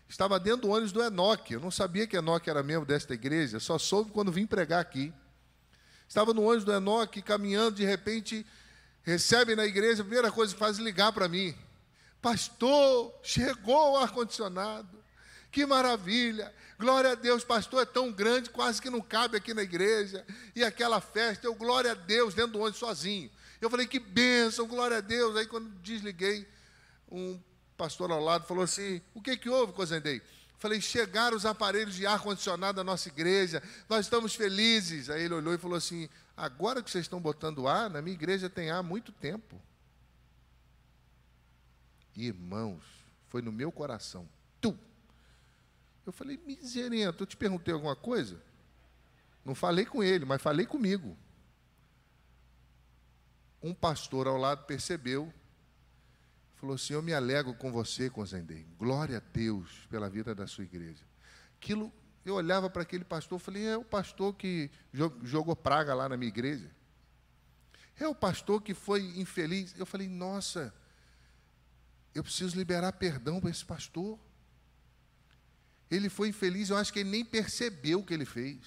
Estava 0.09 0.41
dentro 0.41 0.63
do 0.63 0.71
ônibus 0.71 0.93
do 0.93 1.03
Enoque. 1.03 1.55
Eu 1.55 1.61
não 1.61 1.71
sabia 1.71 2.07
que 2.07 2.17
Enoque 2.17 2.51
era 2.51 2.63
membro 2.63 2.87
desta 2.87 3.15
igreja, 3.15 3.61
só 3.61 3.79
soube 3.79 4.11
quando 4.11 4.33
vim 4.33 4.47
pregar 4.47 4.81
aqui. 4.81 5.13
Estava 6.09 6.33
no 6.35 6.43
ônibus 6.43 6.65
do 6.65 6.73
Enoque, 6.73 7.23
caminhando, 7.23 7.77
de 7.77 7.85
repente, 7.85 8.45
recebe 9.03 9.55
na 9.55 9.65
igreja, 9.65 10.03
a 10.03 10.05
primeira 10.05 10.33
coisa 10.33 10.53
que 10.53 10.59
faz 10.59 10.79
é 10.79 10.83
ligar 10.83 11.13
para 11.13 11.29
mim. 11.29 11.55
Pastor, 12.21 13.15
chegou 13.23 13.93
o 13.93 13.97
ar-condicionado. 13.97 15.03
Que 15.51 15.65
maravilha! 15.65 16.53
Glória 16.79 17.13
a 17.13 17.15
Deus, 17.17 17.43
pastor 17.43 17.83
é 17.83 17.85
tão 17.85 18.13
grande, 18.13 18.51
quase 18.51 18.81
que 18.81 18.89
não 18.89 19.01
cabe 19.01 19.37
aqui 19.37 19.53
na 19.53 19.63
igreja. 19.63 20.25
E 20.55 20.63
aquela 20.63 21.01
festa, 21.01 21.47
eu, 21.47 21.55
glória 21.55 21.91
a 21.91 21.95
Deus, 21.95 22.35
dentro 22.35 22.53
do 22.53 22.61
ônibus 22.61 22.79
sozinho. 22.79 23.29
Eu 23.61 23.69
falei, 23.69 23.87
que 23.87 23.99
bênção, 23.99 24.69
glória 24.69 24.99
a 24.99 25.01
Deus. 25.01 25.37
Aí 25.37 25.47
quando 25.47 25.69
desliguei, 25.81 26.47
um 27.11 27.41
pastor 27.77 28.11
ao 28.11 28.23
lado 28.23 28.47
falou 28.47 28.63
assim: 28.63 29.01
o 29.15 29.21
que, 29.21 29.37
que 29.37 29.49
houve, 29.49 29.73
Cozendei? 29.73 30.23
Falei, 30.59 30.81
chegaram 30.81 31.37
os 31.37 31.47
aparelhos 31.47 31.95
de 31.95 32.07
ar-condicionado 32.07 32.77
da 32.77 32.85
nossa 32.85 33.09
igreja, 33.09 33.63
nós 33.89 34.07
estamos 34.07 34.35
felizes. 34.35 35.09
Aí 35.09 35.23
ele 35.23 35.35
olhou 35.35 35.55
e 35.55 35.59
falou 35.59 35.77
assim: 35.77 36.09
agora 36.37 36.83
que 36.83 36.91
vocês 36.91 37.05
estão 37.05 37.21
botando 37.21 37.67
ar, 37.67 37.89
na 37.91 38.03
minha 38.03 38.15
igreja 38.15 38.51
tem 38.51 38.71
ar 38.71 38.79
há 38.79 38.83
muito 38.83 39.13
tempo. 39.13 39.61
Irmãos, 42.27 42.83
foi 43.29 43.43
no 43.43 43.53
meu 43.53 43.71
coração. 43.71 44.29
Tu. 44.61 44.77
Eu 46.05 46.13
falei, 46.13 46.39
miserento, 46.45 47.23
eu 47.23 47.27
te 47.27 47.37
perguntei 47.37 47.73
alguma 47.73 47.97
coisa? 47.97 48.43
Não 49.45 49.55
falei 49.55 49.85
com 49.85 50.03
ele, 50.03 50.25
mas 50.25 50.43
falei 50.43 50.67
comigo. 50.67 51.17
Um 53.63 53.75
pastor 53.75 54.27
ao 54.27 54.37
lado 54.37 54.65
percebeu, 54.67 55.33
falou 56.55 56.75
assim: 56.75 56.93
Eu 56.93 57.03
me 57.03 57.13
alegro 57.13 57.55
com 57.55 57.73
você, 57.73 58.09
Conzendei. 58.09 58.67
Glória 58.79 59.19
a 59.19 59.21
Deus 59.21 59.87
pela 59.91 60.09
vida 60.09 60.35
da 60.35 60.47
sua 60.47 60.65
igreja. 60.65 61.05
Aquilo, 61.57 61.93
eu 62.25 62.35
olhava 62.35 62.71
para 62.71 62.83
aquele 62.83 63.05
pastor, 63.05 63.39
falei: 63.39 63.67
É 63.67 63.77
o 63.77 63.85
pastor 63.85 64.35
que 64.35 64.71
jogou 65.23 65.57
praga 65.57 65.95
lá 65.95 66.09
na 66.09 66.17
minha 66.17 66.29
igreja. 66.29 66.71
É 68.01 68.07
o 68.07 68.15
pastor 68.15 68.63
que 68.63 68.75
foi 68.75 69.03
infeliz. 69.19 69.75
Eu 69.77 69.85
falei, 69.85 70.09
nossa, 70.09 70.73
eu 72.19 72.25
preciso 72.25 72.57
liberar 72.57 72.93
perdão 72.95 73.41
para 73.41 73.49
esse 73.49 73.65
pastor. 73.65 74.19
Ele 75.89 76.09
foi 76.09 76.31
infeliz, 76.31 76.69
eu 76.69 76.77
acho 76.77 76.93
que 76.93 76.99
ele 76.99 77.11
nem 77.11 77.25
percebeu 77.25 78.01
o 78.01 78.05
que 78.05 78.13
ele 78.13 78.25
fez. 78.25 78.59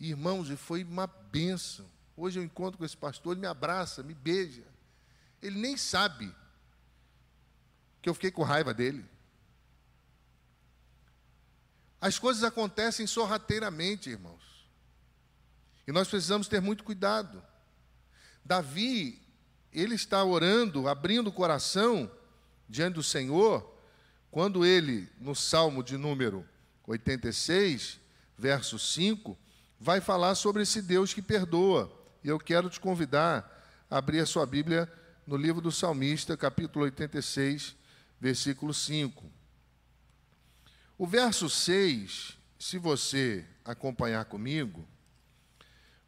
Irmãos, 0.00 0.48
foi 0.58 0.84
uma 0.84 1.06
benção. 1.06 1.86
Hoje 2.16 2.40
eu 2.40 2.44
encontro 2.44 2.78
com 2.78 2.84
esse 2.86 2.96
pastor, 2.96 3.32
ele 3.32 3.42
me 3.42 3.46
abraça, 3.46 4.02
me 4.02 4.14
beija. 4.14 4.64
Ele 5.42 5.60
nem 5.60 5.76
sabe 5.76 6.34
que 8.00 8.08
eu 8.08 8.14
fiquei 8.14 8.30
com 8.30 8.42
raiva 8.42 8.72
dele. 8.72 9.04
As 12.00 12.18
coisas 12.18 12.42
acontecem 12.42 13.06
sorrateiramente, 13.06 14.08
irmãos. 14.08 14.66
E 15.86 15.92
nós 15.92 16.08
precisamos 16.08 16.48
ter 16.48 16.60
muito 16.62 16.84
cuidado. 16.84 17.44
Davi, 18.42 19.21
ele 19.72 19.94
está 19.94 20.22
orando, 20.22 20.88
abrindo 20.88 21.28
o 21.28 21.32
coração 21.32 22.10
diante 22.68 22.94
do 22.94 23.02
Senhor, 23.02 23.70
quando 24.30 24.64
ele, 24.64 25.08
no 25.20 25.34
Salmo 25.34 25.82
de 25.82 25.96
número 25.96 26.46
86, 26.86 28.00
verso 28.36 28.78
5, 28.78 29.38
vai 29.78 30.00
falar 30.00 30.34
sobre 30.34 30.62
esse 30.62 30.80
Deus 30.80 31.12
que 31.12 31.22
perdoa. 31.22 31.92
E 32.22 32.28
eu 32.28 32.38
quero 32.38 32.70
te 32.70 32.80
convidar 32.80 33.86
a 33.90 33.98
abrir 33.98 34.20
a 34.20 34.26
sua 34.26 34.46
Bíblia 34.46 34.90
no 35.26 35.36
livro 35.36 35.60
do 35.60 35.70
Salmista, 35.70 36.36
capítulo 36.36 36.84
86, 36.84 37.74
versículo 38.20 38.72
5. 38.72 39.30
O 40.96 41.06
verso 41.06 41.48
6, 41.48 42.36
se 42.58 42.78
você 42.78 43.44
acompanhar 43.64 44.24
comigo, 44.24 44.86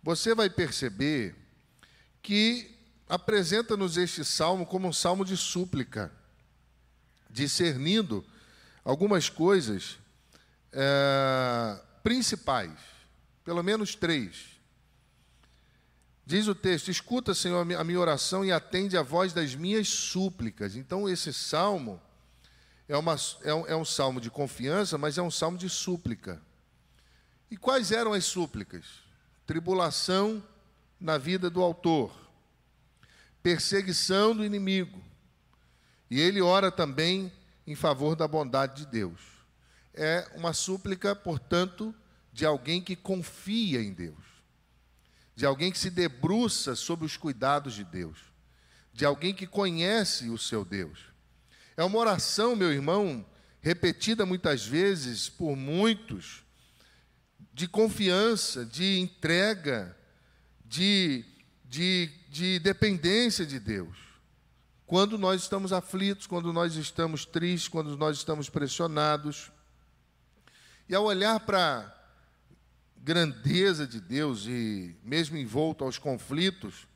você 0.03 0.35
vai 0.35 0.49
perceber 0.51 1.35
que 2.23 2.74
apresenta-nos 3.09 3.97
este 3.97 4.25
salmo 4.25 4.67
como 4.67 4.89
um 4.89 4.93
salmo 4.93 5.25
de 5.25 5.37
súplica, 5.37 6.13
discernindo 7.31 8.25
algumas 8.85 9.29
coisas 9.29 9.99
é, 10.73 11.81
principais, 12.03 12.73
pelo 13.45 13.63
menos 13.63 13.95
três. 13.95 14.55
Diz 16.27 16.49
o 16.49 16.55
texto: 16.55 16.91
Escuta, 16.91 17.35
Senhor, 17.35 17.61
a 17.61 17.85
minha 17.85 18.01
oração 18.01 18.45
e 18.45 18.51
atende 18.51 18.97
a 18.97 19.03
voz 19.03 19.33
das 19.33 19.55
minhas 19.55 19.89
súplicas. 19.89 20.75
Então, 20.75 21.09
esse 21.09 21.33
salmo 21.33 22.01
é, 22.89 22.97
uma, 22.97 23.17
é, 23.43 23.55
um, 23.55 23.67
é 23.67 23.77
um 23.77 23.85
salmo 23.85 24.21
de 24.21 24.31
confiança, 24.31 24.97
mas 24.97 25.19
é 25.19 25.23
um 25.23 25.31
salmo 25.31 25.59
de 25.59 25.69
súplica. 25.69 26.41
E 27.51 27.57
quais 27.57 27.93
eram 27.93 28.13
as 28.13 28.25
súplicas? 28.25 28.85
Tribulação 29.47 30.43
na 30.99 31.19
vida 31.19 31.51
do 31.51 31.63
autor, 31.63 32.24
perseguição 33.45 34.35
do 34.35 34.43
inimigo. 34.43 35.05
E 36.11 36.19
ele 36.19 36.41
ora 36.41 36.73
também 36.73 37.31
em 37.67 37.75
favor 37.75 38.17
da 38.17 38.27
bondade 38.27 38.85
de 38.85 38.91
Deus. 38.91 39.21
É 39.93 40.27
uma 40.35 40.55
súplica, 40.55 41.15
portanto, 41.15 41.95
de 42.33 42.47
alguém 42.47 42.81
que 42.81 42.97
confia 42.97 43.83
em 43.83 43.93
Deus, 43.93 44.25
de 45.37 45.45
alguém 45.45 45.71
que 45.71 45.79
se 45.79 45.91
debruça 45.91 46.75
sobre 46.75 47.05
os 47.05 47.19
cuidados 47.19 47.75
de 47.75 47.85
Deus, 47.85 48.19
de 48.95 49.05
alguém 49.05 49.35
que 49.35 49.47
conhece 49.47 50.31
o 50.31 50.39
seu 50.39 50.65
Deus. 50.65 50.99
É 51.77 51.85
uma 51.85 51.99
oração, 51.99 52.57
meu 52.57 52.73
irmão, 52.73 53.27
repetida 53.61 54.25
muitas 54.25 54.65
vezes 54.65 55.29
por 55.29 55.55
muitos, 55.55 56.43
de 57.53 57.69
confiança, 57.69 58.65
de 58.65 58.99
entrega, 58.99 59.95
de, 60.65 61.25
de, 61.75 62.09
de 62.29 62.61
dependência 62.61 63.45
de 63.45 63.59
Deus. 63.59 63.97
Quando 64.87 65.19
nós 65.19 65.43
estamos 65.43 65.73
aflitos, 65.73 66.25
quando 66.25 66.53
nós 66.53 66.77
estamos 66.77 67.25
tristes, 67.25 67.67
quando 67.67 67.97
nós 67.97 68.17
estamos 68.17 68.49
pressionados. 68.49 69.51
E 70.89 70.95
ao 70.95 71.03
olhar 71.03 71.41
para 71.41 71.81
a 71.81 71.93
grandeza 72.97 73.89
de 73.89 74.01
Deus 74.01 74.47
e 74.47 74.95
mesmo 75.03 75.37
envolto 75.37 75.83
aos 75.83 75.99
conflitos, 75.99 76.87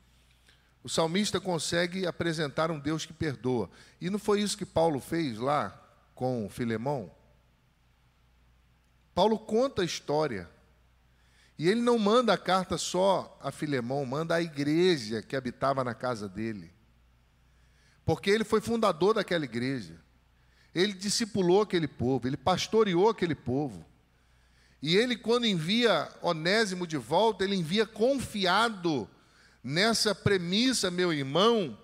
o 0.81 0.87
salmista 0.87 1.41
consegue 1.41 2.07
apresentar 2.07 2.71
um 2.71 2.79
Deus 2.79 3.05
que 3.05 3.11
perdoa. 3.11 3.69
E 3.99 4.09
não 4.09 4.17
foi 4.17 4.39
isso 4.39 4.57
que 4.57 4.65
Paulo 4.65 5.01
fez 5.01 5.37
lá 5.37 5.77
com 6.15 6.49
Filemão? 6.49 7.11
Paulo 9.13 9.37
conta 9.37 9.81
a 9.81 9.85
história. 9.85 10.49
E 11.59 11.67
ele 11.67 11.81
não 11.81 11.99
manda 11.99 12.31
a 12.31 12.37
carta 12.37 12.77
só 12.77 13.37
a 13.43 13.51
Filemão, 13.51 14.05
manda 14.05 14.33
à 14.33 14.41
igreja 14.41 15.21
que 15.21 15.35
habitava 15.35 15.83
na 15.83 15.93
casa 15.93 16.29
dele. 16.29 16.71
Porque 18.05 18.29
ele 18.29 18.45
foi 18.45 18.61
fundador 18.61 19.15
daquela 19.15 19.43
igreja. 19.43 19.99
Ele 20.73 20.93
discipulou 20.93 21.61
aquele 21.61 21.85
povo, 21.85 22.25
ele 22.29 22.37
pastoreou 22.37 23.09
aquele 23.09 23.35
povo. 23.35 23.85
E 24.81 24.95
ele, 24.95 25.17
quando 25.17 25.45
envia 25.45 26.07
Onésimo 26.21 26.87
de 26.87 26.95
volta, 26.95 27.43
ele 27.43 27.57
envia 27.57 27.85
confiado 27.85 29.05
nessa 29.61 30.15
premissa, 30.15 30.89
meu 30.89 31.11
irmão, 31.11 31.77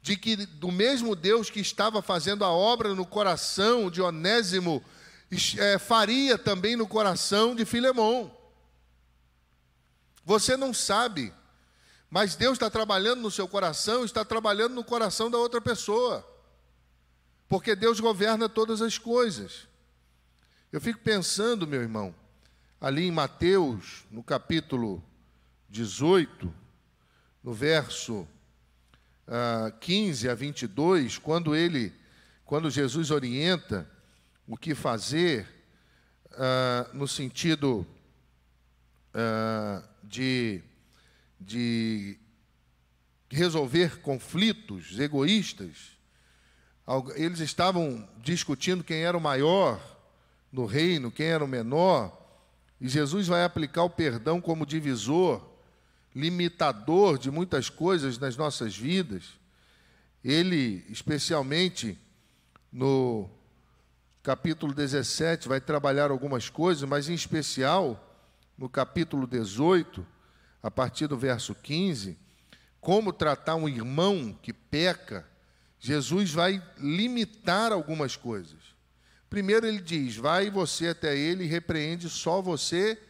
de 0.00 0.16
que 0.16 0.36
do 0.36 0.70
mesmo 0.70 1.16
Deus 1.16 1.50
que 1.50 1.58
estava 1.58 2.00
fazendo 2.00 2.44
a 2.44 2.52
obra 2.52 2.94
no 2.94 3.04
coração 3.04 3.90
de 3.90 4.00
Onésimo, 4.00 4.80
é, 5.58 5.76
faria 5.76 6.38
também 6.38 6.76
no 6.76 6.86
coração 6.86 7.56
de 7.56 7.64
Filemão. 7.64 8.37
Você 10.28 10.58
não 10.58 10.74
sabe, 10.74 11.32
mas 12.10 12.36
Deus 12.36 12.52
está 12.52 12.68
trabalhando 12.68 13.22
no 13.22 13.30
seu 13.30 13.48
coração, 13.48 14.04
está 14.04 14.22
trabalhando 14.26 14.74
no 14.74 14.84
coração 14.84 15.30
da 15.30 15.38
outra 15.38 15.58
pessoa, 15.58 16.22
porque 17.48 17.74
Deus 17.74 17.98
governa 17.98 18.46
todas 18.46 18.82
as 18.82 18.98
coisas. 18.98 19.66
Eu 20.70 20.82
fico 20.82 21.00
pensando, 21.00 21.66
meu 21.66 21.80
irmão, 21.80 22.14
ali 22.78 23.06
em 23.06 23.10
Mateus, 23.10 24.04
no 24.10 24.22
capítulo 24.22 25.02
18, 25.70 26.52
no 27.42 27.54
verso 27.54 28.16
uh, 28.16 28.28
ah, 29.68 29.70
15 29.80 30.28
a 30.28 30.34
22, 30.34 31.16
quando 31.16 31.56
ele, 31.56 31.90
quando 32.44 32.68
Jesus 32.68 33.10
orienta 33.10 33.90
o 34.46 34.58
que 34.58 34.74
fazer, 34.74 35.48
uh, 36.32 36.94
no 36.94 37.08
sentido 37.08 37.86
uh, 39.14 39.88
de, 40.08 40.62
de 41.38 42.18
resolver 43.30 44.00
conflitos 44.00 44.98
egoístas, 44.98 45.98
eles 47.16 47.40
estavam 47.40 48.08
discutindo 48.18 48.82
quem 48.82 49.04
era 49.04 49.16
o 49.16 49.20
maior 49.20 49.78
no 50.50 50.64
reino, 50.64 51.10
quem 51.10 51.26
era 51.26 51.44
o 51.44 51.48
menor, 51.48 52.16
e 52.80 52.88
Jesus 52.88 53.26
vai 53.26 53.44
aplicar 53.44 53.82
o 53.82 53.90
perdão 53.90 54.40
como 54.40 54.64
divisor 54.64 55.46
limitador 56.14 57.18
de 57.18 57.30
muitas 57.30 57.68
coisas 57.68 58.18
nas 58.18 58.36
nossas 58.36 58.76
vidas, 58.76 59.38
ele, 60.24 60.84
especialmente 60.88 61.98
no 62.72 63.30
capítulo 64.22 64.74
17, 64.74 65.48
vai 65.48 65.60
trabalhar 65.60 66.10
algumas 66.10 66.48
coisas, 66.48 66.88
mas 66.88 67.08
em 67.08 67.14
especial 67.14 68.07
no 68.58 68.68
capítulo 68.68 69.26
18, 69.26 70.04
a 70.60 70.70
partir 70.70 71.06
do 71.06 71.16
verso 71.16 71.54
15, 71.54 72.18
como 72.80 73.12
tratar 73.12 73.54
um 73.54 73.68
irmão 73.68 74.36
que 74.42 74.52
peca, 74.52 75.26
Jesus 75.78 76.32
vai 76.32 76.62
limitar 76.76 77.72
algumas 77.72 78.16
coisas. 78.16 78.58
Primeiro 79.30 79.66
ele 79.66 79.80
diz: 79.80 80.16
Vai 80.16 80.50
você 80.50 80.88
até 80.88 81.16
ele 81.16 81.44
e 81.44 81.46
repreende 81.46 82.10
só 82.10 82.42
você 82.42 83.00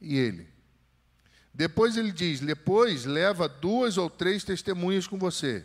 e 0.00 0.16
ele. 0.16 0.54
Depois 1.54 1.96
ele 1.96 2.10
diz: 2.10 2.40
depois 2.40 3.04
leva 3.04 3.48
duas 3.48 3.96
ou 3.96 4.10
três 4.10 4.42
testemunhas 4.42 5.06
com 5.06 5.16
você. 5.16 5.64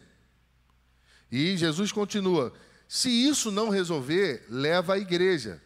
E 1.32 1.58
Jesus 1.58 1.92
continua: 1.92 2.54
se 2.88 3.10
isso 3.10 3.52
não 3.52 3.70
resolver, 3.70 4.46
leva 4.48 4.94
à 4.94 4.98
igreja. 5.00 5.62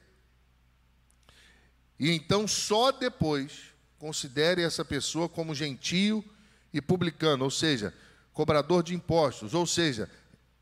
E 1.99 2.12
então 2.12 2.47
só 2.47 2.91
depois 2.91 3.73
considere 3.97 4.62
essa 4.62 4.84
pessoa 4.84 5.29
como 5.29 5.56
gentio 5.56 6.23
e 6.73 6.82
publicano, 6.82 7.45
ou 7.45 7.51
seja, 7.51 7.93
cobrador 8.34 8.84
de 8.84 8.93
impostos, 8.93 9.53
ou 9.53 9.65
seja, 9.65 10.10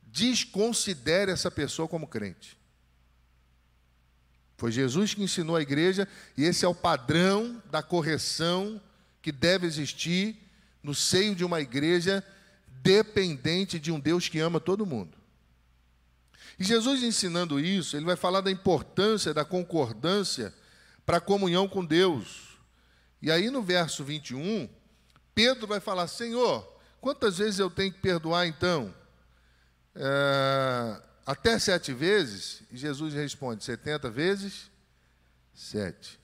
desconsidere 0.03 1.31
essa 1.31 1.49
pessoa 1.49 1.87
como 1.87 2.07
crente. 2.07 2.57
Foi 4.57 4.71
Jesus 4.71 5.15
que 5.15 5.23
ensinou 5.23 5.55
a 5.55 5.61
igreja 5.61 6.07
e 6.37 6.43
esse 6.43 6.65
é 6.65 6.67
o 6.67 6.75
padrão 6.75 7.61
da 7.71 7.81
correção 7.81 8.79
que 9.21 9.31
deve 9.31 9.65
existir 9.65 10.37
no 10.83 10.93
seio 10.93 11.33
de 11.33 11.43
uma 11.43 11.61
igreja 11.61 12.23
dependente 12.67 13.79
de 13.79 13.91
um 13.91 13.99
Deus 13.99 14.27
que 14.27 14.39
ama 14.39 14.59
todo 14.59 14.85
mundo. 14.85 15.17
E 16.59 16.63
Jesus 16.63 17.01
ensinando 17.01 17.59
isso, 17.59 17.97
ele 17.97 18.05
vai 18.05 18.15
falar 18.15 18.41
da 18.41 18.51
importância 18.51 19.33
da 19.33 19.43
concordância 19.43 20.53
para 21.11 21.17
a 21.17 21.21
comunhão 21.21 21.67
com 21.67 21.83
Deus. 21.83 22.57
E 23.21 23.29
aí 23.29 23.49
no 23.49 23.61
verso 23.61 24.01
21, 24.01 24.69
Pedro 25.35 25.67
vai 25.67 25.81
falar: 25.81 26.07
Senhor, 26.07 26.65
quantas 27.01 27.39
vezes 27.39 27.59
eu 27.59 27.69
tenho 27.69 27.91
que 27.91 27.99
perdoar 27.99 28.47
então? 28.47 28.95
É, 29.93 31.01
até 31.25 31.59
sete 31.59 31.91
vezes? 31.91 32.63
E 32.71 32.77
Jesus 32.77 33.13
responde: 33.13 33.61
setenta 33.61 34.09
vezes 34.09 34.71
sete. 35.53 36.17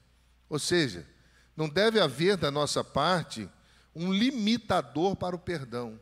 Ou 0.47 0.57
seja, 0.57 1.05
não 1.53 1.67
deve 1.67 1.99
haver 1.99 2.37
da 2.37 2.49
nossa 2.49 2.81
parte 2.81 3.49
um 3.93 4.13
limitador 4.13 5.17
para 5.17 5.35
o 5.35 5.39
perdão. 5.39 5.99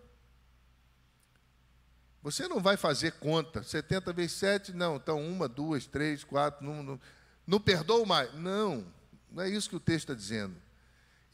Você 2.22 2.48
não 2.48 2.60
vai 2.60 2.78
fazer 2.78 3.14
conta, 3.14 3.64
70 3.64 4.12
vezes 4.14 4.34
7, 4.34 4.74
não, 4.74 4.96
então 4.96 5.24
uma, 5.24 5.48
duas, 5.48 5.86
três, 5.86 6.24
quatro, 6.24 6.66
não, 6.66 6.82
não, 6.82 7.00
não 7.46 7.60
perdoa 7.60 8.06
mais. 8.06 8.34
Não, 8.34 8.86
não 9.32 9.44
é 9.44 9.50
isso 9.50 9.70
que 9.70 9.76
o 9.76 9.80
texto 9.80 10.10
está 10.10 10.14
dizendo. 10.14 10.56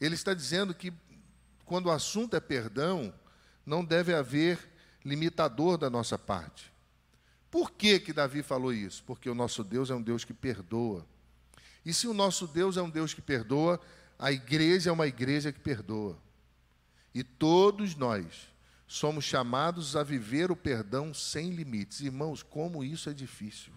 Ele 0.00 0.14
está 0.14 0.34
dizendo 0.34 0.74
que 0.74 0.92
quando 1.64 1.86
o 1.86 1.90
assunto 1.90 2.34
é 2.36 2.40
perdão, 2.40 3.14
não 3.64 3.84
deve 3.84 4.14
haver 4.14 4.58
limitador 5.04 5.78
da 5.78 5.88
nossa 5.88 6.18
parte. 6.18 6.72
Por 7.50 7.70
que, 7.70 8.00
que 8.00 8.12
Davi 8.12 8.42
falou 8.42 8.72
isso? 8.72 9.02
Porque 9.04 9.28
o 9.28 9.34
nosso 9.34 9.62
Deus 9.62 9.90
é 9.90 9.94
um 9.94 10.02
Deus 10.02 10.24
que 10.24 10.32
perdoa. 10.32 11.06
E 11.84 11.92
se 11.92 12.06
o 12.06 12.14
nosso 12.14 12.46
Deus 12.46 12.76
é 12.76 12.82
um 12.82 12.90
Deus 12.90 13.12
que 13.12 13.20
perdoa, 13.20 13.80
a 14.18 14.32
igreja 14.32 14.90
é 14.90 14.92
uma 14.92 15.06
igreja 15.06 15.52
que 15.52 15.60
perdoa. 15.60 16.16
E 17.14 17.22
todos 17.22 17.94
nós 17.94 18.48
somos 18.86 19.24
chamados 19.24 19.96
a 19.96 20.02
viver 20.02 20.50
o 20.50 20.56
perdão 20.56 21.12
sem 21.12 21.50
limites. 21.50 22.00
Irmãos, 22.00 22.42
como 22.42 22.84
isso 22.84 23.10
é 23.10 23.12
difícil. 23.12 23.72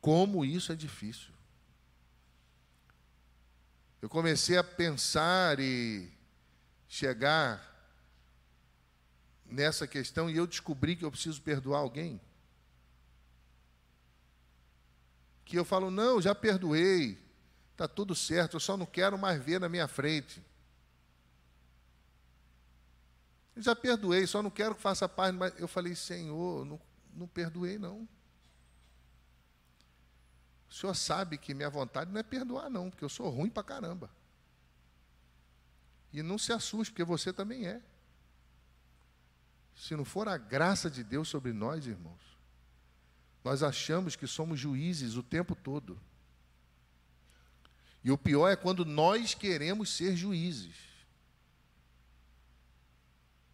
Como 0.00 0.44
isso 0.44 0.72
é 0.72 0.76
difícil. 0.76 1.32
Eu 4.00 4.08
comecei 4.08 4.56
a 4.56 4.64
pensar 4.64 5.58
e 5.58 6.08
chegar 6.86 7.64
nessa 9.44 9.86
questão 9.86 10.30
e 10.30 10.36
eu 10.36 10.46
descobri 10.46 10.94
que 10.94 11.04
eu 11.04 11.10
preciso 11.10 11.42
perdoar 11.42 11.80
alguém. 11.80 12.20
Que 15.44 15.58
eu 15.58 15.64
falo, 15.64 15.90
não, 15.90 16.20
já 16.20 16.34
perdoei, 16.34 17.18
está 17.72 17.88
tudo 17.88 18.14
certo, 18.14 18.54
eu 18.56 18.60
só 18.60 18.76
não 18.76 18.86
quero 18.86 19.18
mais 19.18 19.42
ver 19.42 19.58
na 19.58 19.68
minha 19.68 19.88
frente. 19.88 20.42
Eu 23.56 23.62
já 23.62 23.74
perdoei, 23.74 24.24
só 24.24 24.40
não 24.40 24.50
quero 24.50 24.76
que 24.76 24.80
faça 24.80 25.08
parte. 25.08 25.34
Mas 25.34 25.52
eu 25.58 25.66
falei, 25.66 25.92
Senhor, 25.96 26.64
não, 26.64 26.80
não 27.12 27.26
perdoei, 27.26 27.76
não. 27.76 28.08
O 30.70 30.74
Senhor 30.74 30.94
sabe 30.94 31.38
que 31.38 31.54
minha 31.54 31.70
vontade 31.70 32.10
não 32.10 32.20
é 32.20 32.22
perdoar, 32.22 32.68
não, 32.68 32.90
porque 32.90 33.04
eu 33.04 33.08
sou 33.08 33.28
ruim 33.30 33.48
pra 33.48 33.62
caramba. 33.62 34.10
E 36.12 36.22
não 36.22 36.38
se 36.38 36.52
assuste, 36.52 36.92
porque 36.92 37.04
você 37.04 37.32
também 37.32 37.66
é. 37.66 37.80
Se 39.74 39.94
não 39.94 40.04
for 40.04 40.28
a 40.28 40.36
graça 40.36 40.90
de 40.90 41.02
Deus 41.04 41.28
sobre 41.28 41.52
nós, 41.52 41.86
irmãos, 41.86 42.20
nós 43.44 43.62
achamos 43.62 44.16
que 44.16 44.26
somos 44.26 44.58
juízes 44.58 45.14
o 45.14 45.22
tempo 45.22 45.54
todo. 45.54 45.98
E 48.02 48.10
o 48.10 48.18
pior 48.18 48.48
é 48.48 48.56
quando 48.56 48.84
nós 48.84 49.34
queremos 49.34 49.90
ser 49.90 50.16
juízes. 50.16 50.76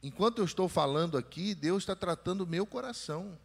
Enquanto 0.02 0.38
eu 0.38 0.44
estou 0.44 0.68
falando 0.68 1.16
aqui, 1.16 1.54
Deus 1.54 1.82
está 1.82 1.96
tratando 1.96 2.42
o 2.42 2.46
meu 2.46 2.66
coração. 2.66 3.38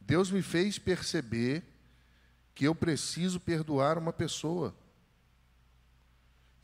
Deus 0.00 0.30
me 0.30 0.40
fez 0.40 0.78
perceber 0.78 1.64
que 2.58 2.64
eu 2.64 2.74
preciso 2.74 3.38
perdoar 3.38 3.96
uma 3.96 4.12
pessoa. 4.12 4.74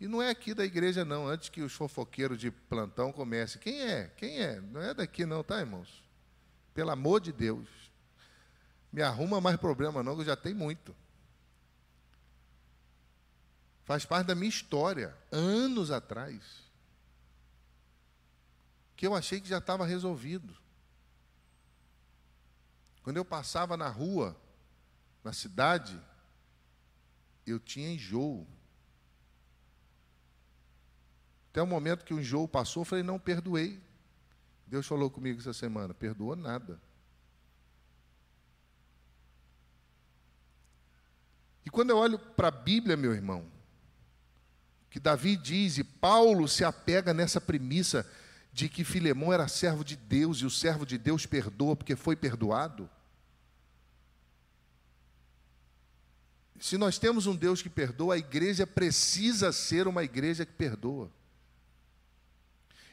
E 0.00 0.09
não 0.09 0.20
é 0.20 0.28
aqui 0.28 0.52
da 0.52 0.64
igreja, 0.64 1.04
não, 1.04 1.28
antes 1.28 1.48
que 1.48 1.62
os 1.62 1.72
fofoqueiros 1.72 2.37
de 2.37 2.50
plantão 2.50 3.12
comecem. 3.12 3.62
Quem 3.62 3.80
é? 3.80 4.09
Quem 4.16 4.40
é? 4.40 4.61
Não 4.61 4.83
é 4.83 4.92
daqui, 4.92 5.24
não, 5.24 5.44
tá, 5.44 5.61
irmãos? 5.61 6.02
Pelo 6.74 6.90
amor 6.90 7.20
de 7.20 7.33
Deus. 7.33 7.68
Me 8.92 9.02
arruma 9.02 9.40
mais 9.40 9.57
problema, 9.57 10.02
não, 10.02 10.16
que 10.16 10.22
eu 10.22 10.26
já 10.26 10.35
tenho 10.35 10.57
muito. 10.57 10.92
Faz 13.85 14.04
parte 14.04 14.26
da 14.26 14.35
minha 14.35 14.48
história, 14.48 15.16
anos 15.30 15.92
atrás 15.92 16.64
que 18.96 19.07
eu 19.07 19.14
achei 19.14 19.40
que 19.40 19.48
já 19.48 19.59
estava 19.59 19.87
resolvido. 19.87 20.57
Quando 23.04 23.16
eu 23.16 23.24
passava 23.24 23.76
na 23.76 23.88
rua, 23.88 24.37
na 25.24 25.32
cidade, 25.32 25.98
eu 27.46 27.58
tinha 27.58 27.90
enjoo. 27.90 28.46
Até 31.50 31.62
o 31.62 31.66
momento 31.66 32.04
que 32.04 32.12
o 32.12 32.20
enjoo 32.20 32.46
passou, 32.46 32.82
eu 32.82 32.84
falei, 32.84 33.02
não, 33.02 33.18
perdoei. 33.18 33.82
Deus 34.66 34.87
falou 34.87 35.10
comigo 35.10 35.40
essa 35.40 35.54
semana, 35.54 35.94
perdoou 35.94 36.37
nada. 36.37 36.80
E 41.64 41.70
quando 41.70 41.90
eu 41.90 41.96
olho 41.96 42.18
para 42.18 42.48
a 42.48 42.50
Bíblia, 42.50 42.96
meu 42.96 43.14
irmão, 43.14 43.50
que 44.90 45.00
Davi 45.00 45.37
diz, 45.37 45.78
e 45.78 45.84
Paulo 45.84 46.46
se 46.46 46.64
apega 46.64 47.14
nessa 47.14 47.40
premissa, 47.40 48.08
de 48.52 48.68
que 48.68 48.84
Filemão 48.84 49.32
era 49.32 49.48
servo 49.48 49.82
de 49.82 49.96
Deus 49.96 50.38
e 50.38 50.46
o 50.46 50.50
servo 50.50 50.84
de 50.84 50.98
Deus 50.98 51.26
perdoa 51.26 51.74
porque 51.74 51.96
foi 51.96 52.14
perdoado? 52.14 52.88
Se 56.64 56.79
nós 56.79 56.98
temos 56.98 57.27
um 57.27 57.37
Deus 57.37 57.61
que 57.61 57.68
perdoa, 57.68 58.14
a 58.14 58.16
igreja 58.16 58.66
precisa 58.66 59.53
ser 59.53 59.87
uma 59.87 60.03
igreja 60.03 60.46
que 60.46 60.53
perdoa. 60.55 61.11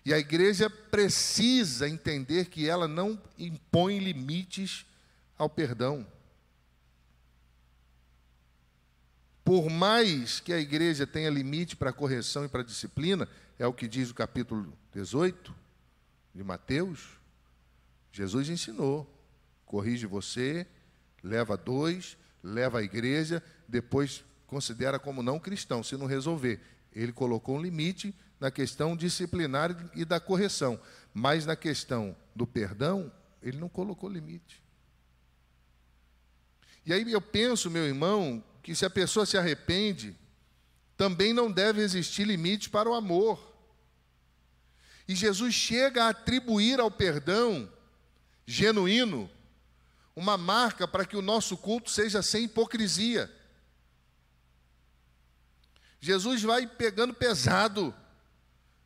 E 0.04 0.14
a 0.14 0.20
igreja 0.20 0.70
precisa 0.70 1.88
entender 1.88 2.50
que 2.50 2.68
ela 2.68 2.86
não 2.86 3.18
impõe 3.38 3.98
limites 4.00 4.86
ao 5.38 5.50
perdão. 5.50 6.06
Por 9.42 9.70
mais 9.70 10.42
que 10.42 10.52
a 10.52 10.60
igreja 10.60 11.08
tenha 11.08 11.30
limite 11.30 11.78
para 11.78 11.94
correção 11.94 12.44
e 12.44 12.50
para 12.50 12.64
disciplina, 12.64 13.26
é 13.58 13.66
o 13.66 13.74
que 13.74 13.88
diz 13.88 14.10
o 14.10 14.14
capítulo 14.14 14.78
18 14.92 15.56
de 16.36 16.44
Mateus. 16.44 17.08
Jesus 18.12 18.50
ensinou: 18.50 19.10
corrige 19.66 20.06
você, 20.06 20.68
leva 21.24 21.56
dois, 21.56 22.18
leva 22.44 22.80
a 22.80 22.84
igreja, 22.84 23.44
depois 23.68 24.24
considera 24.48 25.00
como 25.00 25.24
não 25.24 25.40
cristão, 25.40 25.84
se 25.84 25.96
não 25.96 26.06
resolver. 26.06 26.60
Ele 26.94 27.12
colocou 27.12 27.58
um 27.58 27.62
limite 27.62 28.14
na 28.40 28.52
questão 28.52 28.98
disciplinar 28.98 29.76
e 29.96 30.04
da 30.04 30.20
correção, 30.20 30.80
mas 31.14 31.46
na 31.46 31.56
questão 31.56 32.16
do 32.36 32.48
perdão, 32.48 33.12
ele 33.42 33.58
não 33.58 33.70
colocou 33.70 34.10
limite. 34.10 34.62
E 36.86 36.92
aí 36.92 37.10
eu 37.12 37.22
penso, 37.22 37.70
meu 37.70 37.86
irmão, 37.86 38.44
que 38.64 38.76
se 38.76 38.86
a 38.86 38.90
pessoa 38.90 39.26
se 39.26 39.38
arrepende, 39.38 40.16
também 40.98 41.34
não 41.34 41.52
deve 41.52 41.82
existir 41.82 42.26
limite 42.26 42.70
para 42.70 42.90
o 42.90 42.94
amor. 42.94 43.52
E 45.08 45.16
Jesus 45.16 45.54
chega 45.54 46.06
a 46.06 46.10
atribuir 46.10 46.80
ao 46.80 46.90
perdão 46.90 47.72
genuíno 48.46 49.30
uma 50.16 50.38
marca 50.38 50.88
para 50.88 51.06
que 51.06 51.16
o 51.16 51.22
nosso 51.22 51.58
culto 51.58 51.90
seja 51.90 52.22
sem 52.22 52.46
hipocrisia. 52.46 53.32
Jesus 56.00 56.42
vai 56.42 56.66
pegando 56.66 57.14
pesado. 57.14 57.94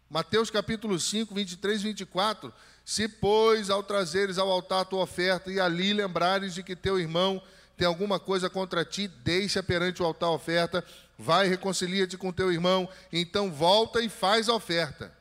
Mateus 0.09 0.49
capítulo 0.49 0.99
5, 0.99 1.33
23 1.33 1.81
e 1.81 1.83
24. 1.85 2.53
Se, 2.83 3.07
pois, 3.07 3.69
ao 3.69 3.81
trazeres 3.81 4.37
ao 4.37 4.51
altar 4.51 4.81
a 4.81 4.85
tua 4.85 5.03
oferta 5.03 5.51
e 5.51 5.59
ali 5.59 5.93
lembrares 5.93 6.53
de 6.53 6.61
que 6.61 6.75
teu 6.75 6.99
irmão 6.99 7.41
tem 7.75 7.87
alguma 7.87 8.19
coisa 8.19 8.49
contra 8.49 8.85
ti, 8.85 9.07
deixa 9.07 9.63
perante 9.63 10.01
o 10.01 10.05
altar 10.05 10.27
a 10.27 10.31
oferta, 10.31 10.83
vai 11.17 11.47
reconcilia-te 11.47 12.17
com 12.17 12.31
teu 12.31 12.51
irmão, 12.51 12.87
então 13.11 13.51
volta 13.51 14.01
e 14.01 14.07
faz 14.07 14.47
a 14.47 14.53
oferta. 14.53 15.13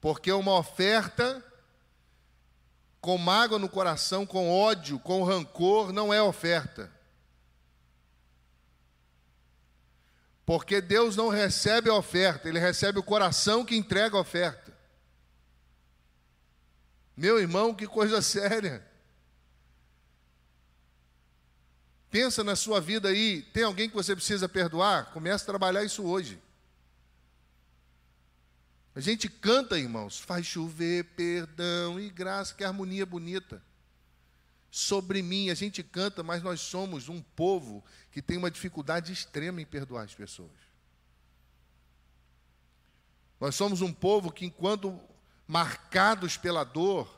Porque 0.00 0.30
uma 0.30 0.56
oferta 0.56 1.44
com 3.00 3.16
mágoa 3.16 3.58
no 3.58 3.68
coração, 3.68 4.26
com 4.26 4.50
ódio, 4.50 4.98
com 4.98 5.24
rancor, 5.24 5.92
não 5.92 6.12
é 6.12 6.22
oferta. 6.22 6.92
Porque 10.44 10.80
Deus 10.80 11.16
não 11.16 11.28
recebe 11.28 11.88
a 11.88 11.94
oferta, 11.94 12.48
Ele 12.48 12.58
recebe 12.58 12.98
o 12.98 13.02
coração 13.02 13.64
que 13.64 13.76
entrega 13.76 14.16
a 14.16 14.20
oferta. 14.20 14.76
Meu 17.16 17.38
irmão, 17.38 17.74
que 17.74 17.86
coisa 17.86 18.20
séria. 18.22 18.84
Pensa 22.10 22.42
na 22.42 22.56
sua 22.56 22.80
vida 22.80 23.08
aí, 23.08 23.42
tem 23.42 23.62
alguém 23.62 23.88
que 23.88 23.94
você 23.94 24.16
precisa 24.16 24.48
perdoar? 24.48 25.12
Comece 25.12 25.44
a 25.44 25.46
trabalhar 25.46 25.84
isso 25.84 26.02
hoje. 26.02 26.42
A 29.00 29.02
gente 29.02 29.30
canta, 29.30 29.78
irmãos, 29.78 30.18
faz 30.18 30.44
chover 30.44 31.04
perdão 31.16 31.98
e 31.98 32.10
graça, 32.10 32.54
que 32.54 32.62
harmonia 32.62 33.06
bonita. 33.06 33.62
sobre 34.70 35.22
mim. 35.22 35.48
A 35.48 35.54
gente 35.54 35.82
canta, 35.82 36.22
mas 36.22 36.42
nós 36.42 36.60
somos 36.60 37.08
um 37.08 37.22
povo 37.22 37.82
que 38.12 38.20
tem 38.20 38.36
uma 38.36 38.50
dificuldade 38.50 39.10
extrema 39.10 39.62
em 39.62 39.64
perdoar 39.64 40.04
as 40.04 40.14
pessoas. 40.14 40.52
Nós 43.40 43.54
somos 43.54 43.80
um 43.80 43.90
povo 43.90 44.30
que, 44.30 44.44
enquanto 44.44 45.00
marcados 45.48 46.36
pela 46.36 46.62
dor, 46.62 47.10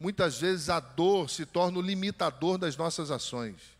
muitas 0.00 0.40
vezes 0.40 0.68
a 0.68 0.80
dor 0.80 1.30
se 1.30 1.46
torna 1.46 1.78
o 1.78 1.82
limitador 1.82 2.58
das 2.58 2.76
nossas 2.76 3.08
ações. 3.08 3.78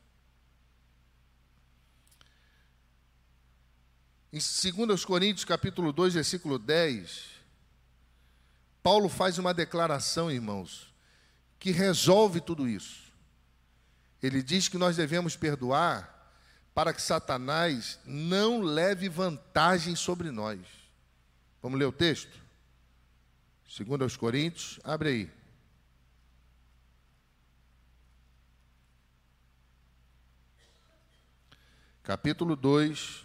Em 4.32 4.38
2 4.38 5.04
Coríntios, 5.04 5.44
capítulo 5.44 5.92
2, 5.92 6.14
versículo 6.14 6.56
10, 6.56 7.39
Paulo 8.82 9.08
faz 9.08 9.38
uma 9.38 9.52
declaração, 9.52 10.30
irmãos, 10.30 10.92
que 11.58 11.70
resolve 11.70 12.40
tudo 12.40 12.68
isso. 12.68 13.12
Ele 14.22 14.42
diz 14.42 14.68
que 14.68 14.78
nós 14.78 14.96
devemos 14.96 15.36
perdoar 15.36 16.18
para 16.74 16.92
que 16.94 17.02
Satanás 17.02 17.98
não 18.04 18.62
leve 18.62 19.08
vantagem 19.08 19.96
sobre 19.96 20.30
nós. 20.30 20.60
Vamos 21.62 21.78
ler 21.78 21.86
o 21.86 21.92
texto? 21.92 22.40
Segundo 23.68 24.02
aos 24.02 24.16
Coríntios, 24.16 24.80
abre 24.82 25.08
aí. 25.08 25.30
Capítulo 32.02 32.56
2, 32.56 33.24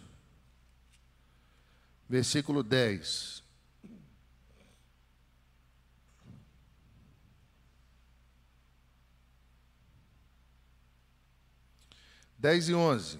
versículo 2.07 2.61
10. 2.61 3.44
10 12.45 12.69
e 12.69 12.75
11. 12.75 13.19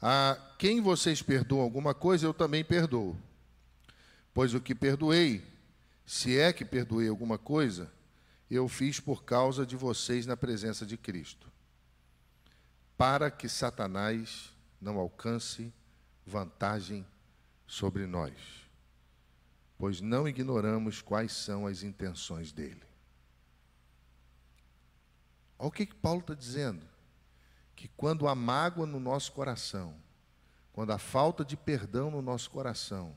A 0.00 0.54
quem 0.58 0.80
vocês 0.80 1.20
perdoam 1.20 1.60
alguma 1.60 1.92
coisa, 1.92 2.24
eu 2.24 2.32
também 2.32 2.64
perdoo. 2.64 3.14
Pois 4.32 4.54
o 4.54 4.62
que 4.62 4.74
perdoei, 4.74 5.46
se 6.06 6.38
é 6.38 6.50
que 6.50 6.64
perdoei 6.64 7.06
alguma 7.06 7.36
coisa, 7.36 7.92
eu 8.50 8.66
fiz 8.66 8.98
por 8.98 9.24
causa 9.24 9.66
de 9.66 9.76
vocês 9.76 10.24
na 10.24 10.38
presença 10.38 10.86
de 10.86 10.96
Cristo, 10.96 11.52
para 12.96 13.30
que 13.30 13.46
Satanás 13.46 14.54
não 14.80 14.96
alcance 14.96 15.70
vantagem 16.24 17.06
sobre 17.66 18.06
nós, 18.06 18.32
pois 19.76 20.00
não 20.00 20.26
ignoramos 20.26 21.02
quais 21.02 21.32
são 21.32 21.66
as 21.66 21.82
intenções 21.82 22.52
dele. 22.52 22.80
Olha 25.58 25.68
o 25.68 25.70
que, 25.70 25.84
que 25.84 25.94
Paulo 25.94 26.20
está 26.20 26.32
dizendo 26.32 26.97
que 27.78 27.86
quando 27.96 28.26
há 28.26 28.34
mágoa 28.34 28.84
no 28.84 28.98
nosso 28.98 29.30
coração, 29.30 29.94
quando 30.72 30.90
há 30.90 30.98
falta 30.98 31.44
de 31.44 31.56
perdão 31.56 32.10
no 32.10 32.20
nosso 32.20 32.50
coração, 32.50 33.14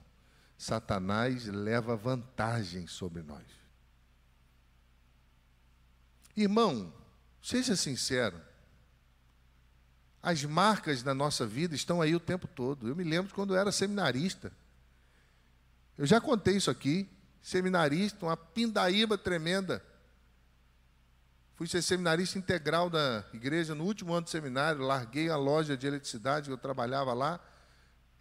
Satanás 0.55 1.47
leva 1.47 1.95
vantagem 1.95 2.85
sobre 2.85 3.23
nós. 3.23 3.43
Irmão, 6.37 6.93
seja 7.41 7.75
sincero. 7.75 8.39
As 10.21 10.45
marcas 10.45 11.01
da 11.01 11.15
nossa 11.15 11.47
vida 11.47 11.73
estão 11.73 11.99
aí 11.99 12.15
o 12.15 12.19
tempo 12.19 12.47
todo. 12.47 12.87
Eu 12.87 12.95
me 12.95 13.03
lembro 13.03 13.33
quando 13.33 13.55
eu 13.55 13.59
era 13.59 13.71
seminarista. 13.71 14.53
Eu 15.97 16.05
já 16.05 16.21
contei 16.21 16.57
isso 16.57 16.69
aqui. 16.69 17.09
Seminarista, 17.41 18.27
uma 18.27 18.37
pindaíba 18.37 19.17
tremenda. 19.17 19.83
Fui 21.61 21.67
ser 21.67 21.83
seminarista 21.83 22.39
integral 22.39 22.89
da 22.89 23.23
igreja 23.31 23.75
no 23.75 23.83
último 23.83 24.13
ano 24.13 24.23
do 24.23 24.31
seminário, 24.31 24.81
larguei 24.81 25.29
a 25.29 25.35
loja 25.35 25.77
de 25.77 25.85
eletricidade 25.85 26.47
que 26.47 26.51
eu 26.51 26.57
trabalhava 26.57 27.13
lá, 27.13 27.39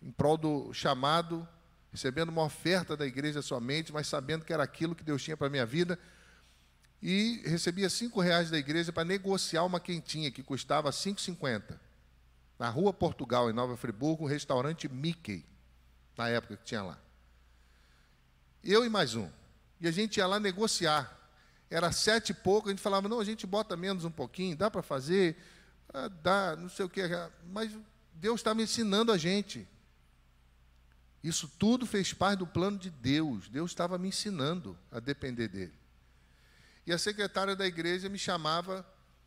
em 0.03 0.11
prol 0.11 0.37
do 0.37 0.75
chamado, 0.75 1.49
recebendo 1.91 2.29
uma 2.29 2.43
oferta 2.43 2.95
da 2.95 3.07
igreja 3.07 3.41
somente, 3.41 3.95
mas 3.95 4.09
sabendo 4.09 4.45
que 4.45 4.53
era 4.53 4.63
aquilo 4.63 4.95
que 4.95 5.03
Deus 5.03 5.23
tinha 5.23 5.39
para 5.39 5.47
a 5.47 5.51
minha 5.51 5.65
vida. 5.65 5.99
E 7.01 7.41
recebia 7.47 7.89
cinco 7.89 8.21
reais 8.21 8.51
da 8.51 8.59
igreja 8.59 8.93
para 8.93 9.07
negociar 9.07 9.65
uma 9.65 9.81
quentinha 9.81 10.31
que 10.31 10.43
custava 10.43 10.91
5,50. 10.91 11.81
Na 12.59 12.69
rua 12.69 12.93
Portugal, 12.93 13.49
em 13.49 13.55
Nova 13.55 13.75
Friburgo, 13.75 14.25
um 14.25 14.29
restaurante 14.29 14.87
Mickey, 14.87 15.47
na 16.15 16.29
época 16.29 16.59
que 16.59 16.65
tinha 16.65 16.83
lá. 16.83 16.99
Eu 18.63 18.85
e 18.85 18.91
mais 18.91 19.15
um. 19.15 19.31
E 19.81 19.89
a 19.89 19.91
gente 19.91 20.19
ia 20.19 20.27
lá 20.27 20.39
negociar 20.39 21.20
era 21.71 21.93
sete 21.93 22.31
e 22.31 22.35
pouco, 22.35 22.69
a 22.69 22.73
gente 22.73 22.83
falava, 22.83 23.09
não, 23.09 23.21
a 23.21 23.25
gente 23.25 23.47
bota 23.47 23.77
menos 23.77 24.05
um 24.05 24.11
pouquinho, 24.11 24.57
dá 24.57 24.69
para 24.69 24.83
fazer, 24.83 25.37
ah, 25.95 26.09
dá, 26.09 26.57
não 26.57 26.69
sei 26.69 26.85
o 26.85 26.89
que, 26.89 27.03
mas 27.45 27.73
Deus 28.13 28.41
está 28.41 28.53
me 28.55 28.65
ensinando 28.65 29.13
a 29.13 29.17
gente. 29.17 29.67
Isso 31.23 31.49
tudo 31.59 31.87
fez 31.87 32.13
parte 32.13 32.39
do 32.39 32.47
plano 32.47 32.79
de 32.79 32.91
Deus. 32.91 33.49
Deus 33.49 33.71
estava 33.71 33.99
me 33.99 34.09
ensinando 34.09 34.77
a 34.91 34.99
depender 35.01 35.49
dele. 35.49 35.75
E 36.87 36.93
a 36.93 36.99
secretária 36.99 37.55
da 37.55 37.67
igreja 37.67 38.09
me 38.09 38.19
chamava, 38.19 38.87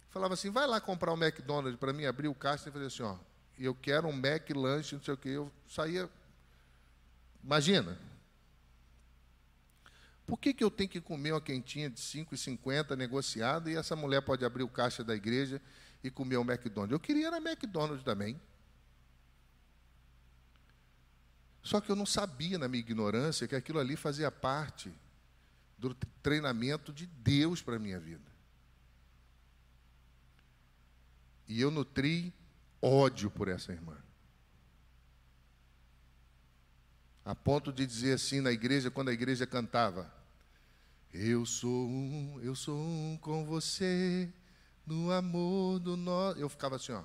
falava 0.10 0.34
assim: 0.34 0.50
vai 0.50 0.66
lá 0.66 0.82
comprar 0.82 1.14
um 1.14 1.24
McDonald's 1.24 1.80
para 1.80 1.94
mim, 1.94 2.06
abrir 2.06 2.28
o 2.28 2.36
caixa 2.36 2.70
e 2.70 2.72
fazer 2.72 2.88
assim: 2.88 3.04
ó, 3.04 3.16
eu 3.58 3.76
quero 3.76 4.08
um 4.08 4.12
Mac 4.12 4.50
lanche, 4.56 4.96
não 4.96 5.04
sei 5.04 5.14
o 5.14 5.18
que. 5.18 5.30
Eu 5.30 5.52
saía. 5.68 6.10
Imagina, 7.44 7.98
por 10.26 10.40
que, 10.40 10.54
que 10.54 10.64
eu 10.64 10.72
tenho 10.72 10.90
que 10.90 11.02
comer 11.02 11.34
uma 11.34 11.42
quentinha 11.42 11.90
de 11.90 12.00
5,50 12.00 12.96
negociada 12.96 13.70
e 13.70 13.76
essa 13.76 13.96
mulher 13.96 14.22
pode 14.22 14.46
abrir 14.46 14.64
o 14.64 14.70
caixa 14.70 15.04
da 15.04 15.16
igreja 15.16 15.62
e 16.04 16.10
comer 16.10 16.38
um 16.38 16.50
McDonald's? 16.50 16.94
Eu 16.94 17.00
queria 17.00 17.30
na 17.30 17.38
McDonald's 17.38 18.04
também. 18.04 18.40
Só 21.62 21.80
que 21.80 21.90
eu 21.90 21.96
não 21.96 22.06
sabia, 22.06 22.58
na 22.58 22.68
minha 22.68 22.82
ignorância, 22.82 23.48
que 23.48 23.56
aquilo 23.56 23.80
ali 23.80 23.96
fazia 23.96 24.30
parte 24.30 24.94
do 25.78 25.94
treinamento 26.22 26.94
de 26.94 27.06
Deus 27.06 27.62
para 27.62 27.76
a 27.76 27.80
minha 27.80 28.00
vida. 28.00 28.32
E 31.48 31.60
eu 31.60 31.70
nutri 31.70 32.34
ódio 32.82 33.30
por 33.30 33.48
essa 33.48 33.72
irmã. 33.72 34.03
A 37.26 37.34
ponto 37.34 37.72
de 37.72 37.86
dizer 37.86 38.14
assim 38.14 38.42
na 38.42 38.52
igreja, 38.52 38.92
quando 38.92 39.10
a 39.10 39.14
igreja 39.14 39.48
cantava: 39.48 40.14
Eu 41.14 41.46
sou 41.46 41.88
um, 41.88 42.40
eu 42.42 42.56
sou 42.56 42.78
um 42.78 43.18
com 43.22 43.46
você, 43.46 44.32
no 44.86 45.12
amor 45.12 45.80
do 45.80 45.96
nosso. 45.96 46.40
Eu 46.40 46.50
ficava 46.50 46.76
assim, 46.76 46.92
ó. 46.92 47.04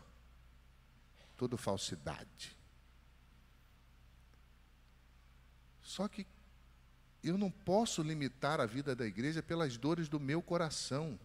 Tudo 1.37 1.57
falsidade. 1.57 2.57
Só 5.83 6.09
que 6.09 6.27
eu 7.23 7.39
não 7.39 7.51
posso 7.51 8.03
limitar 8.03 8.61
a 8.61 8.67
vida 8.67 8.95
da 8.95 9.07
igreja 9.07 9.43
pelas 9.43 9.77
dores 9.77 10.09
do 10.09 10.21
meu 10.21 10.43
coração. 10.43 11.19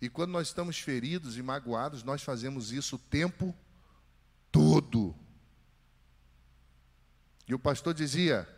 E 0.00 0.08
quando 0.08 0.32
nós 0.32 0.48
estamos 0.48 0.78
feridos 0.78 1.36
e 1.36 1.42
magoados, 1.42 2.02
nós 2.02 2.22
fazemos 2.22 2.72
isso 2.72 2.96
o 2.96 2.98
tempo 2.98 3.54
todo. 4.50 5.14
E 7.52 7.54
o 7.54 7.58
pastor 7.58 7.92
dizia: 7.92 8.48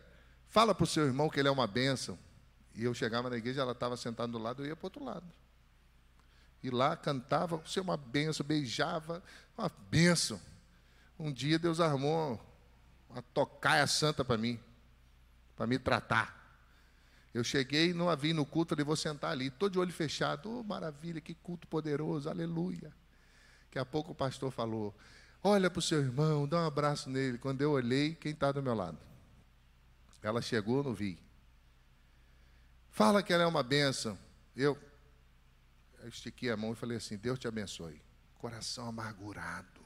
Fala 0.47 0.73
para 0.73 0.85
o 0.85 0.87
seu 0.87 1.05
irmão 1.05 1.29
que 1.29 1.41
ele 1.41 1.49
é 1.49 1.51
uma 1.51 1.67
bênção. 1.67 2.17
E 2.77 2.85
eu 2.85 2.95
chegava 2.95 3.29
na 3.29 3.37
igreja, 3.37 3.61
ela 3.61 3.73
estava 3.73 3.97
sentada 3.97 4.31
do 4.31 4.39
lado, 4.39 4.63
eu 4.63 4.69
ia 4.69 4.77
para 4.77 4.85
o 4.85 4.87
outro 4.87 5.05
lado. 5.05 5.27
E 6.63 6.71
lá 6.71 6.97
cantava, 6.97 7.57
você 7.57 7.81
é 7.81 7.83
uma 7.83 7.97
benção, 7.97 8.47
beijava, 8.47 9.21
uma 9.59 9.69
benção. 9.91 10.41
Um 11.19 11.33
dia 11.33 11.59
Deus 11.59 11.81
armou 11.81 12.41
uma 13.11 13.21
tocaia 13.21 13.85
santa 13.89 14.25
para 14.25 14.39
mim, 14.39 14.61
para 15.57 15.67
me 15.67 15.77
tratar. 15.77 16.57
Eu 17.35 17.43
cheguei, 17.43 17.93
não 17.93 18.09
a 18.09 18.15
vi 18.15 18.33
no 18.33 18.47
culto, 18.47 18.77
falei, 18.77 18.85
vou 18.85 18.95
sentar 18.95 19.33
ali, 19.33 19.49
estou 19.49 19.69
de 19.69 19.77
olho 19.77 19.93
fechado, 19.93 20.49
oh, 20.49 20.63
maravilha, 20.63 21.21
que 21.21 21.35
culto 21.35 21.67
poderoso, 21.67 22.31
aleluia. 22.31 22.95
Daqui 23.65 23.79
a 23.81 23.85
pouco 23.85 24.13
o 24.13 24.15
pastor 24.15 24.53
falou, 24.53 24.95
Olha 25.47 25.69
para 25.69 25.79
o 25.79 25.83
seu 25.83 26.01
irmão, 26.01 26.49
dá 26.49 26.63
um 26.63 26.67
abraço 26.67 27.11
nele. 27.11 27.37
Quando 27.37 27.61
eu 27.61 27.73
olhei, 27.73 28.15
quem 28.15 28.33
está 28.33 28.51
do 28.51 28.63
meu 28.63 28.73
lado? 28.73 28.97
Ela 30.23 30.41
chegou, 30.41 30.83
não 30.83 30.95
vi. 30.95 31.19
Fala 32.91 33.23
que 33.23 33.31
ela 33.31 33.43
é 33.43 33.47
uma 33.47 33.63
bênção. 33.63 34.19
Eu, 34.57 34.79
eu 36.01 36.09
estiquei 36.09 36.51
a 36.51 36.57
mão 36.57 36.73
e 36.73 36.77
falei 36.77 36.97
assim: 36.97 37.19
Deus 37.19 37.39
te 37.39 37.47
abençoe. 37.47 38.01
Coração 38.39 38.89
amargurado. 38.89 39.83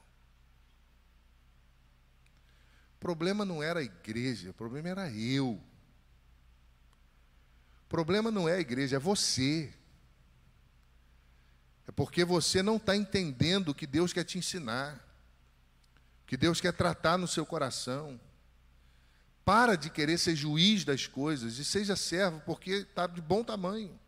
O 2.95 2.99
problema 2.99 3.43
não 3.43 3.61
era 3.61 3.81
a 3.81 3.83
igreja, 3.83 4.51
o 4.51 4.53
problema 4.53 4.87
era 4.87 5.11
eu. 5.11 5.61
O 7.83 7.89
problema 7.89 8.31
não 8.31 8.47
é 8.47 8.53
a 8.53 8.59
igreja, 8.61 8.95
é 8.95 8.99
você. 8.99 9.73
É 11.85 11.91
porque 11.91 12.23
você 12.23 12.63
não 12.63 12.77
está 12.77 12.95
entendendo 12.95 13.69
o 13.69 13.75
que 13.75 13.85
Deus 13.85 14.13
quer 14.13 14.23
te 14.23 14.37
ensinar 14.37 15.08
que 16.29 16.37
Deus 16.37 16.61
quer 16.61 16.73
tratar 16.73 17.17
no 17.17 17.27
seu 17.27 17.43
coração. 17.43 18.21
Para 19.43 19.75
de 19.75 19.89
querer 19.89 20.19
ser 20.19 20.35
juiz 20.35 20.85
das 20.85 21.07
coisas 21.07 21.57
e 21.57 21.65
seja 21.65 21.95
servo, 21.95 22.39
porque 22.45 22.69
está 22.69 23.07
de 23.07 23.19
bom 23.19 23.43
tamanho. 23.43 23.99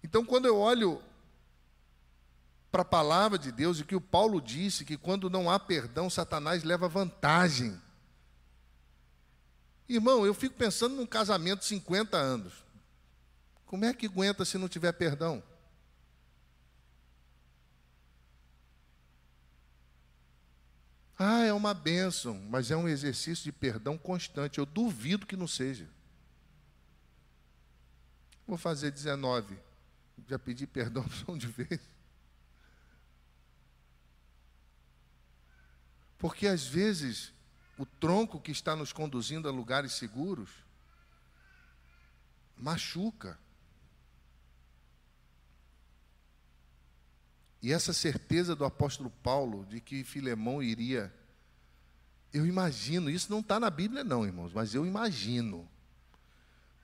Então, 0.00 0.24
quando 0.24 0.46
eu 0.46 0.56
olho 0.56 1.02
para 2.70 2.82
a 2.82 2.84
palavra 2.84 3.36
de 3.36 3.50
Deus 3.50 3.80
e 3.80 3.84
que 3.84 3.96
o 3.96 4.00
Paulo 4.00 4.40
disse 4.40 4.84
que 4.84 4.96
quando 4.96 5.28
não 5.28 5.50
há 5.50 5.58
perdão, 5.58 6.08
Satanás 6.08 6.62
leva 6.62 6.86
vantagem. 6.86 7.76
Irmão, 9.88 10.24
eu 10.24 10.34
fico 10.34 10.54
pensando 10.54 10.94
num 10.94 11.06
casamento 11.06 11.60
de 11.60 11.66
50 11.66 12.16
anos. 12.16 12.52
Como 13.66 13.84
é 13.84 13.92
que 13.92 14.06
aguenta 14.06 14.44
se 14.44 14.56
não 14.56 14.68
tiver 14.68 14.92
perdão? 14.92 15.42
Ah, 21.18 21.44
é 21.44 21.52
uma 21.52 21.72
bênção, 21.72 22.40
mas 22.50 22.70
é 22.70 22.76
um 22.76 22.88
exercício 22.88 23.44
de 23.44 23.52
perdão 23.52 23.96
constante. 23.96 24.58
Eu 24.58 24.66
duvido 24.66 25.26
que 25.26 25.36
não 25.36 25.46
seja. 25.46 25.88
Vou 28.46 28.58
fazer 28.58 28.90
19. 28.90 29.56
Já 30.28 30.38
pedi 30.38 30.66
perdão 30.66 31.04
para 31.24 31.36
de 31.36 31.46
vez. 31.46 31.80
Porque 36.18 36.46
às 36.46 36.66
vezes 36.66 37.32
o 37.78 37.84
tronco 37.84 38.40
que 38.40 38.50
está 38.50 38.74
nos 38.74 38.92
conduzindo 38.92 39.48
a 39.48 39.52
lugares 39.52 39.92
seguros 39.92 40.50
machuca. 42.56 43.38
E 47.64 47.72
essa 47.72 47.94
certeza 47.94 48.54
do 48.54 48.62
apóstolo 48.62 49.08
Paulo 49.08 49.64
de 49.64 49.80
que 49.80 50.04
Filemão 50.04 50.62
iria, 50.62 51.10
eu 52.30 52.44
imagino, 52.44 53.08
isso 53.08 53.32
não 53.32 53.40
está 53.40 53.58
na 53.58 53.70
Bíblia, 53.70 54.04
não, 54.04 54.26
irmãos, 54.26 54.52
mas 54.52 54.74
eu 54.74 54.84
imagino. 54.84 55.66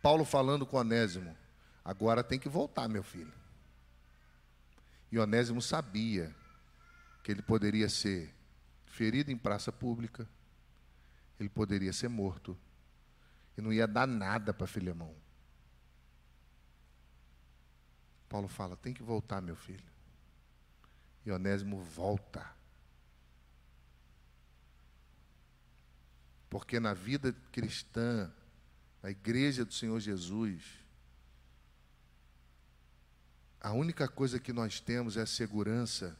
Paulo 0.01 0.25
falando 0.25 0.65
com 0.65 0.79
Onésimo: 0.79 1.37
agora 1.85 2.25
tem 2.25 2.39
que 2.39 2.49
voltar, 2.49 2.89
meu 2.89 3.03
filho. 3.03 3.31
E 5.13 5.19
Onésimo 5.19 5.61
sabia 5.61 6.35
que 7.23 7.31
ele 7.31 7.43
poderia 7.43 7.91
ser 7.91 8.35
ferido 8.87 9.31
em 9.31 9.37
praça 9.37 9.71
pública, 9.71 10.27
ele 11.39 11.51
poderia 11.51 11.93
ser 11.93 12.09
morto, 12.09 12.57
e 13.55 13.61
não 13.61 13.71
ia 13.71 13.87
dar 13.87 14.07
nada 14.07 14.55
para 14.55 14.67
Filemão. 14.67 15.15
Paulo 18.31 18.49
fala: 18.49 18.79
tem 18.79 18.95
que 18.95 19.03
voltar, 19.03 19.43
meu 19.43 19.57
filho. 19.57 19.90
E 21.25 21.31
Onésimo 21.31 21.83
volta. 21.83 22.49
Porque 26.49 26.81
na 26.81 26.95
vida 26.95 27.33
cristã, 27.53 28.31
na 29.03 29.11
igreja 29.11 29.65
do 29.65 29.73
Senhor 29.73 30.01
Jesus, 30.01 30.63
a 33.61 33.73
única 33.73 34.09
coisa 34.09 34.41
que 34.41 34.53
nós 34.53 34.81
temos 34.81 35.17
é 35.17 35.23
a 35.23 35.27
segurança 35.27 36.17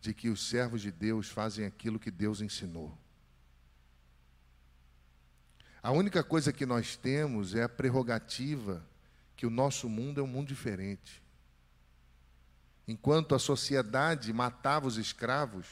de 0.00 0.12
que 0.12 0.28
os 0.28 0.48
servos 0.48 0.82
de 0.82 0.90
Deus 0.90 1.28
fazem 1.28 1.64
aquilo 1.64 1.98
que 1.98 2.10
Deus 2.10 2.40
ensinou. 2.40 2.96
A 5.82 5.90
única 5.90 6.22
coisa 6.22 6.52
que 6.52 6.66
nós 6.66 6.96
temos 6.96 7.54
é 7.54 7.62
a 7.62 7.68
prerrogativa 7.68 8.84
que 9.36 9.46
o 9.46 9.50
nosso 9.50 9.88
mundo 9.88 10.20
é 10.20 10.22
um 10.22 10.28
mundo 10.28 10.48
diferente. 10.48 11.21
Enquanto 12.86 13.34
a 13.34 13.38
sociedade 13.38 14.32
matava 14.32 14.86
os 14.86 14.96
escravos, 14.96 15.66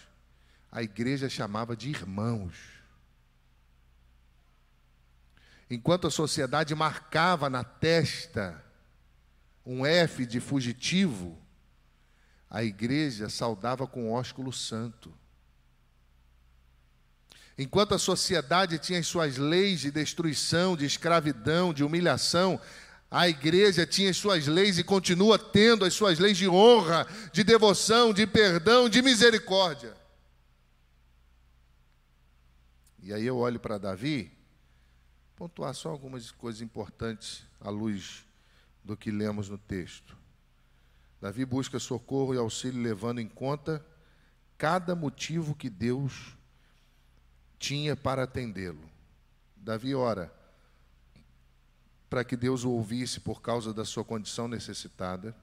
a 0.71 0.83
igreja 0.83 1.29
chamava 1.29 1.77
de 1.77 1.89
irmãos. 1.89 2.55
Enquanto 5.69 6.07
a 6.07 6.11
sociedade 6.11 6.75
marcava 6.75 7.51
na 7.51 7.65
testa 7.65 8.65
um 9.65 9.85
F 9.85 10.27
de 10.27 10.41
fugitivo, 10.41 11.39
a 12.49 12.65
igreja 12.65 13.29
saudava 13.29 13.87
com 13.87 14.13
ósculo 14.13 14.53
santo. 14.53 15.13
Enquanto 17.57 17.95
a 17.95 17.99
sociedade 17.99 18.79
tinha 18.79 18.99
as 18.99 19.07
suas 19.07 19.37
leis 19.37 19.81
de 19.81 19.91
destruição, 19.91 20.77
de 20.77 20.87
escravidão, 20.87 21.75
de 21.75 21.85
humilhação, 21.85 22.61
a 23.11 23.29
igreja 23.29 23.85
tinha 23.85 24.11
as 24.11 24.17
suas 24.17 24.47
leis 24.47 24.79
e 24.79 24.85
continua 24.85 25.37
tendo 25.37 25.85
as 25.85 25.93
suas 25.93 26.21
leis 26.21 26.39
de 26.39 26.49
honra, 26.49 27.07
de 27.33 27.43
devoção, 27.43 28.13
de 28.13 28.25
perdão, 28.25 28.89
de 28.89 29.03
misericórdia. 29.03 29.97
E 33.03 33.13
aí 33.13 33.27
eu 33.27 33.37
olho 33.37 33.59
para 33.59 33.79
Davi, 33.79 34.31
pontuar 35.35 35.75
só 35.75 35.89
algumas 35.89 36.31
coisas 36.31 36.61
importantes 36.61 37.43
à 37.61 37.69
luz 37.69 38.25
do 38.85 38.97
que 38.97 39.11
lemos 39.11 39.49
no 39.49 39.59
texto. 39.59 40.17
Davi 41.21 41.45
busca 41.45 41.81
socorro 41.81 42.33
e 42.33 42.39
auxílio 42.39 42.81
levando 42.81 43.21
em 43.21 43.29
conta 43.29 43.85
cada 44.57 44.95
motivo 44.95 45.55
que 45.55 45.69
Deus 45.69 46.37
tinha 47.59 47.97
para 47.97 48.23
atendê-lo. 48.23 48.89
Davi 49.57 49.95
ora 49.95 50.33
para 52.11 52.25
que 52.25 52.37
Deus 52.37 52.65
o 52.65 52.71
ouvisse 52.73 53.21
por 53.21 53.41
causa 53.41 53.73
da 53.73 53.85
sua 53.85 54.05
condição 54.05 54.49
necessitada. 54.49 55.35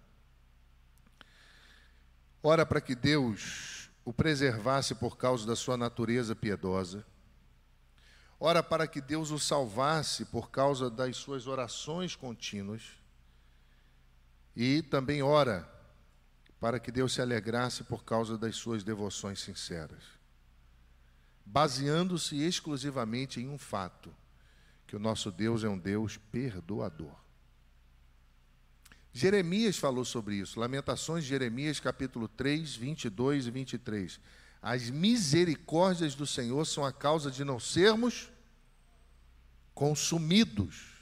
Ora 2.44 2.66
para 2.66 2.82
que 2.82 2.94
Deus 2.94 3.90
o 4.04 4.12
preservasse 4.12 4.94
por 4.94 5.18
causa 5.18 5.48
da 5.48 5.56
sua 5.56 5.78
natureza 5.78 6.36
piedosa. 6.36 7.06
Ora 8.38 8.62
para 8.62 8.86
que 8.86 9.00
Deus 9.00 9.32
o 9.32 9.40
salvasse 9.40 10.26
por 10.26 10.52
causa 10.52 10.90
das 10.90 11.16
suas 11.16 11.48
orações 11.48 12.16
contínuas. 12.16 12.84
E 14.54 14.82
também 14.82 15.24
ora 15.24 15.68
para 16.60 16.80
que 16.80 16.92
Deus 16.92 17.14
se 17.14 17.22
alegrasse 17.22 17.84
por 17.86 18.04
causa 18.04 18.38
das 18.38 18.56
suas 18.56 18.84
devoções 18.84 19.40
sinceras, 19.40 20.04
baseando-se 21.46 22.42
exclusivamente 22.42 23.40
em 23.40 23.48
um 23.48 23.58
fato: 23.58 24.14
que 24.88 24.96
o 24.96 25.00
nosso 25.00 25.30
Deus 25.30 25.64
é 25.64 25.70
um 25.70 25.78
Deus 25.78 26.18
perdoador. 26.32 27.14
Jeremias 29.12 29.78
falou 29.78 30.06
sobre 30.06 30.36
isso, 30.36 30.60
Lamentações 30.60 31.24
de 31.24 31.30
Jeremias, 31.30 31.80
capítulo 31.80 32.28
3, 32.28 32.76
22 32.76 33.48
e 33.48 33.52
23. 33.52 34.20
As 34.62 34.90
misericórdias 34.90 36.16
do 36.16 36.26
Senhor 36.26 36.66
são 36.66 36.86
a 36.86 36.94
causa 36.94 37.30
de 37.30 37.44
não 37.44 37.60
sermos 37.60 38.30
consumidos, 39.74 40.94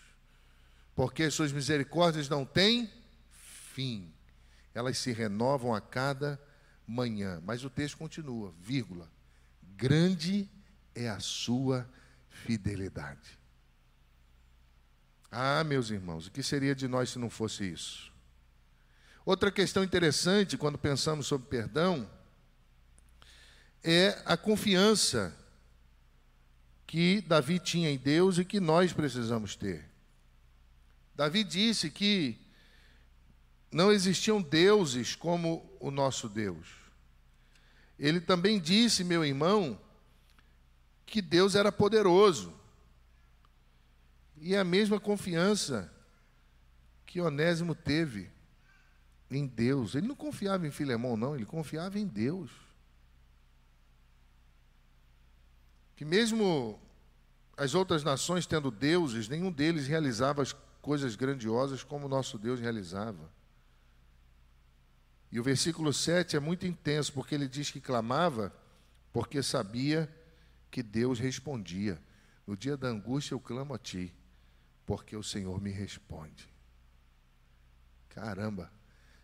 porque 0.96 1.24
as 1.24 1.34
suas 1.34 1.52
misericórdias 1.52 2.28
não 2.28 2.46
têm 2.46 2.90
fim. 3.74 4.12
Elas 4.74 4.98
se 4.98 5.12
renovam 5.12 5.74
a 5.76 5.82
cada 5.82 6.42
manhã. 6.88 7.42
Mas 7.46 7.64
o 7.64 7.70
texto 7.70 7.98
continua, 7.98 8.54
vírgula. 8.62 9.10
Grande 9.76 10.50
é 10.94 11.10
a 11.10 11.20
sua 11.20 11.90
fidelidade. 12.30 13.45
Ah, 15.38 15.66
meus 15.66 15.90
irmãos, 15.90 16.28
o 16.28 16.32
que 16.32 16.42
seria 16.42 16.74
de 16.74 16.88
nós 16.88 17.10
se 17.10 17.20
não 17.20 17.30
fosse 17.30 17.70
isso? 17.70 18.10
Outra 19.26 19.52
questão 19.52 19.84
interessante 19.84 20.58
quando 20.58 20.78
pensamos 20.78 21.28
sobre 21.28 21.50
perdão 21.50 22.10
é 23.84 24.18
a 24.26 24.38
confiança 24.38 25.38
que 26.88 27.20
Davi 27.20 27.60
tinha 27.60 27.92
em 27.92 27.98
Deus 27.98 28.38
e 28.38 28.46
que 28.46 28.62
nós 28.62 28.94
precisamos 28.94 29.58
ter. 29.58 29.84
Davi 31.14 31.44
disse 31.44 31.92
que 31.92 32.40
não 33.70 33.92
existiam 33.92 34.42
deuses 34.42 35.16
como 35.16 35.70
o 35.82 35.92
nosso 35.92 36.30
Deus. 36.30 36.66
Ele 38.00 38.22
também 38.22 38.58
disse, 38.58 39.04
meu 39.04 39.26
irmão, 39.26 39.78
que 41.06 41.22
Deus 41.22 41.56
era 41.56 41.74
poderoso. 41.74 42.54
E 44.38 44.56
a 44.56 44.64
mesma 44.64 45.00
confiança 45.00 45.92
que 47.06 47.22
Onésimo 47.22 47.74
teve 47.74 48.30
em 49.30 49.48
Deus. 49.48 49.96
Ele 49.96 50.08
não 50.08 50.16
confiava 50.16 50.68
em 50.68 50.72
Filemão, 50.72 51.16
não, 51.16 51.36
ele 51.36 51.46
confiava 51.46 51.98
em 51.98 52.06
Deus. 52.06 52.52
Que 55.96 56.04
mesmo 56.04 56.80
as 57.56 57.74
outras 57.74 58.04
nações 58.04 58.46
tendo 58.46 58.70
deuses, 58.70 59.30
nenhum 59.30 59.52
deles 59.52 59.88
realizava 59.88 60.42
as 60.42 60.54
coisas 60.82 61.16
grandiosas 61.16 61.84
como 61.84 62.06
o 62.06 62.10
nosso 62.10 62.38
Deus 62.38 62.60
realizava. 62.60 63.32
E 65.32 65.40
o 65.40 65.44
versículo 65.44 65.92
7 65.92 66.36
é 66.36 66.40
muito 66.40 66.66
intenso, 66.66 67.12
porque 67.14 67.34
ele 67.34 67.48
diz 67.48 67.72
que 67.72 67.82
clamava 67.82 68.54
porque 69.12 69.42
sabia 69.42 70.14
que 70.70 70.84
Deus 70.84 71.20
respondia. 71.20 72.02
No 72.46 72.56
dia 72.56 72.76
da 72.76 72.90
angústia 72.90 73.34
eu 73.34 73.40
clamo 73.40 73.74
a 73.74 73.78
ti, 73.78 74.14
porque 74.86 75.16
o 75.16 75.24
Senhor 75.24 75.60
me 75.62 75.72
responde. 75.72 76.50
Caramba, 78.10 78.72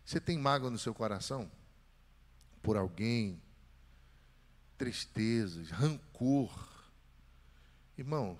você 0.04 0.20
tem 0.20 0.38
mágoa 0.38 0.70
no 0.70 0.78
seu 0.78 0.92
coração? 0.92 1.50
Por 2.62 2.76
alguém? 2.76 3.40
Tristezas, 4.76 5.70
rancor. 5.70 6.52
Irmãos, 7.96 8.38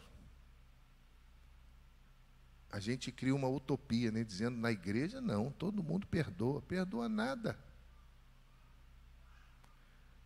a 2.71 2.81
gente 2.81 3.13
cria 3.13 3.35
uma 3.35 3.49
utopia, 3.49 4.11
né? 4.11 4.25
dizendo 4.25 4.57
na 4.57 4.73
igreja 4.73 5.21
não, 5.21 5.51
todo 5.53 5.83
mundo 5.83 6.07
perdoa. 6.07 6.61
Perdoa 6.63 7.09
nada. 7.09 7.59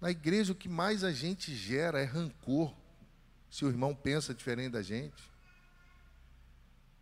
Na 0.00 0.10
igreja 0.10 0.52
o 0.52 0.56
que 0.56 0.68
mais 0.68 1.02
a 1.04 1.12
gente 1.12 1.54
gera 1.54 2.00
é 2.00 2.04
rancor, 2.04 2.74
se 3.50 3.64
o 3.64 3.68
irmão 3.68 3.94
pensa 3.94 4.34
diferente 4.34 4.72
da 4.72 4.82
gente. 4.82 5.35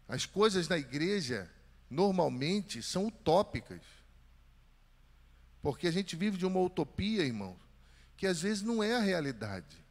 As 0.09 0.27
coisas 0.27 0.69
na 0.69 0.77
igreja 0.79 1.51
normalmente 1.89 2.83
são 2.83 3.07
utópicas. 3.07 3.81
Porque 5.63 5.87
a 5.87 5.91
gente 5.91 6.15
vive 6.15 6.37
de 6.37 6.45
uma 6.45 6.61
utopia, 6.61 7.23
irmão, 7.23 7.57
que 8.17 8.27
às 8.27 8.43
vezes 8.43 8.63
não 8.63 8.83
é 8.83 8.95
a 8.95 9.01
realidade. 9.01 9.83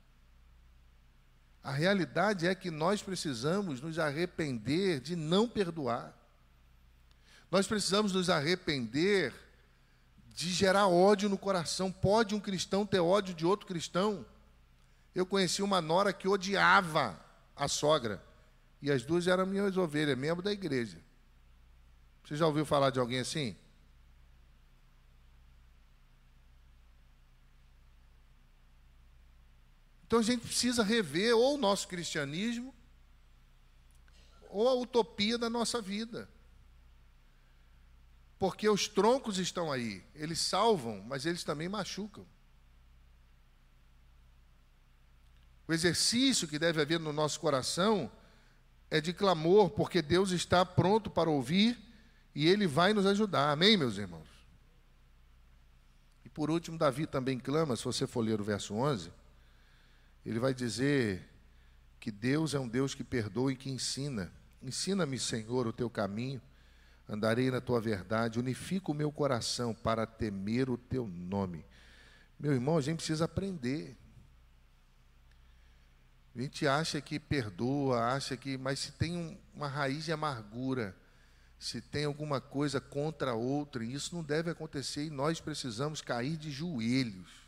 A 1.64 1.72
realidade 1.72 2.46
é 2.46 2.54
que 2.54 2.70
nós 2.70 3.02
precisamos 3.02 3.82
nos 3.82 3.98
arrepender 3.98 5.00
de 5.00 5.16
não 5.16 5.48
perdoar. 5.48 6.14
Nós 7.50 7.68
precisamos 7.68 8.12
nos 8.12 8.30
arrepender 8.30 9.34
de 10.36 10.52
gerar 10.52 10.88
ódio 10.88 11.30
no 11.30 11.38
coração. 11.38 11.92
Pode 11.92 12.36
um 12.36 12.40
cristão 12.40 12.86
ter 12.86 13.00
ódio 13.00 13.34
de 13.34 13.46
outro 13.46 13.66
cristão? 13.66 14.26
Eu 15.16 15.26
conheci 15.26 15.62
uma 15.62 15.80
nora 15.80 16.12
que 16.12 16.28
odiava 16.28 17.20
a 17.56 17.68
sogra. 17.68 18.22
E 18.84 18.92
as 18.92 19.06
duas 19.06 19.28
eram 19.28 19.46
minhas 19.46 19.78
ovelhas, 19.78 20.18
membro 20.18 20.44
da 20.44 20.52
igreja. 20.52 21.02
Você 22.22 22.36
já 22.36 22.46
ouviu 22.46 22.66
falar 22.66 22.90
de 22.90 23.00
alguém 23.00 23.20
assim? 23.22 23.56
Então 30.06 30.20
a 30.20 30.22
gente 30.22 30.42
precisa 30.42 30.84
rever 30.84 31.34
ou 31.34 31.56
o 31.56 31.58
nosso 31.58 31.88
cristianismo 31.88 32.76
ou 34.50 34.68
a 34.68 34.74
utopia 34.74 35.38
da 35.38 35.50
nossa 35.50 35.82
vida. 35.82 36.30
Porque 38.38 38.68
os 38.68 38.90
troncos 38.90 39.38
estão 39.38 39.72
aí, 39.72 40.04
eles 40.14 40.42
salvam, 40.42 41.02
mas 41.04 41.26
eles 41.26 41.46
também 41.46 41.70
machucam. 41.70 42.28
O 45.70 45.72
exercício 45.72 46.50
que 46.50 46.60
deve 46.60 46.82
haver 46.82 47.00
no 47.00 47.14
nosso 47.14 47.40
coração 47.40 48.12
é 48.94 49.02
de 49.02 49.12
clamor, 49.12 49.72
porque 49.72 50.04
Deus 50.04 50.30
está 50.30 50.64
pronto 50.64 51.10
para 51.10 51.28
ouvir 51.28 51.76
e 52.36 52.48
Ele 52.48 52.68
vai 52.68 52.94
nos 52.94 53.08
ajudar. 53.08 53.52
Amém, 53.52 53.76
meus 53.76 53.98
irmãos? 53.98 54.28
E 56.24 56.30
por 56.30 56.52
último, 56.52 56.78
Davi 56.78 57.08
também 57.08 57.40
clama, 57.40 57.76
se 57.76 57.84
você 57.84 58.06
for 58.06 58.22
ler 58.22 58.40
o 58.40 58.44
verso 58.44 58.76
11 58.76 59.12
ele 60.24 60.38
vai 60.40 60.54
dizer 60.54 61.28
que 62.00 62.12
Deus 62.12 62.54
é 62.54 62.60
um 62.60 62.68
Deus 62.68 62.94
que 62.94 63.04
perdoa 63.04 63.52
e 63.52 63.56
que 63.56 63.72
ensina. 63.72 64.32
Ensina-me, 64.62 65.18
Senhor, 65.18 65.66
o 65.66 65.74
teu 65.74 65.90
caminho, 65.90 66.40
andarei 67.10 67.50
na 67.50 67.60
tua 67.60 67.82
verdade, 67.82 68.40
unifica 68.40 68.92
o 68.92 68.94
meu 68.94 69.12
coração 69.12 69.74
para 69.74 70.06
temer 70.06 70.70
o 70.70 70.78
teu 70.78 71.08
nome. 71.08 71.66
Meu 72.40 72.54
irmão, 72.54 72.78
a 72.78 72.82
gente 72.82 72.98
precisa 72.98 73.26
aprender. 73.26 73.98
A 76.36 76.42
gente 76.42 76.66
acha 76.68 77.00
que 77.00 77.20
perdoa, 77.20 78.14
acha 78.14 78.36
que, 78.36 78.58
mas 78.58 78.80
se 78.80 78.92
tem 78.94 79.16
um, 79.16 79.38
uma 79.54 79.68
raiz 79.68 80.06
de 80.06 80.12
amargura, 80.12 80.96
se 81.60 81.80
tem 81.80 82.06
alguma 82.06 82.42
coisa 82.42 82.82
contra 82.82 83.36
outra, 83.36 83.86
isso 83.86 84.16
não 84.16 84.24
deve 84.24 84.50
acontecer 84.50 85.06
e 85.06 85.10
nós 85.10 85.40
precisamos 85.40 86.02
cair 86.02 86.36
de 86.36 86.52
joelhos 86.52 87.44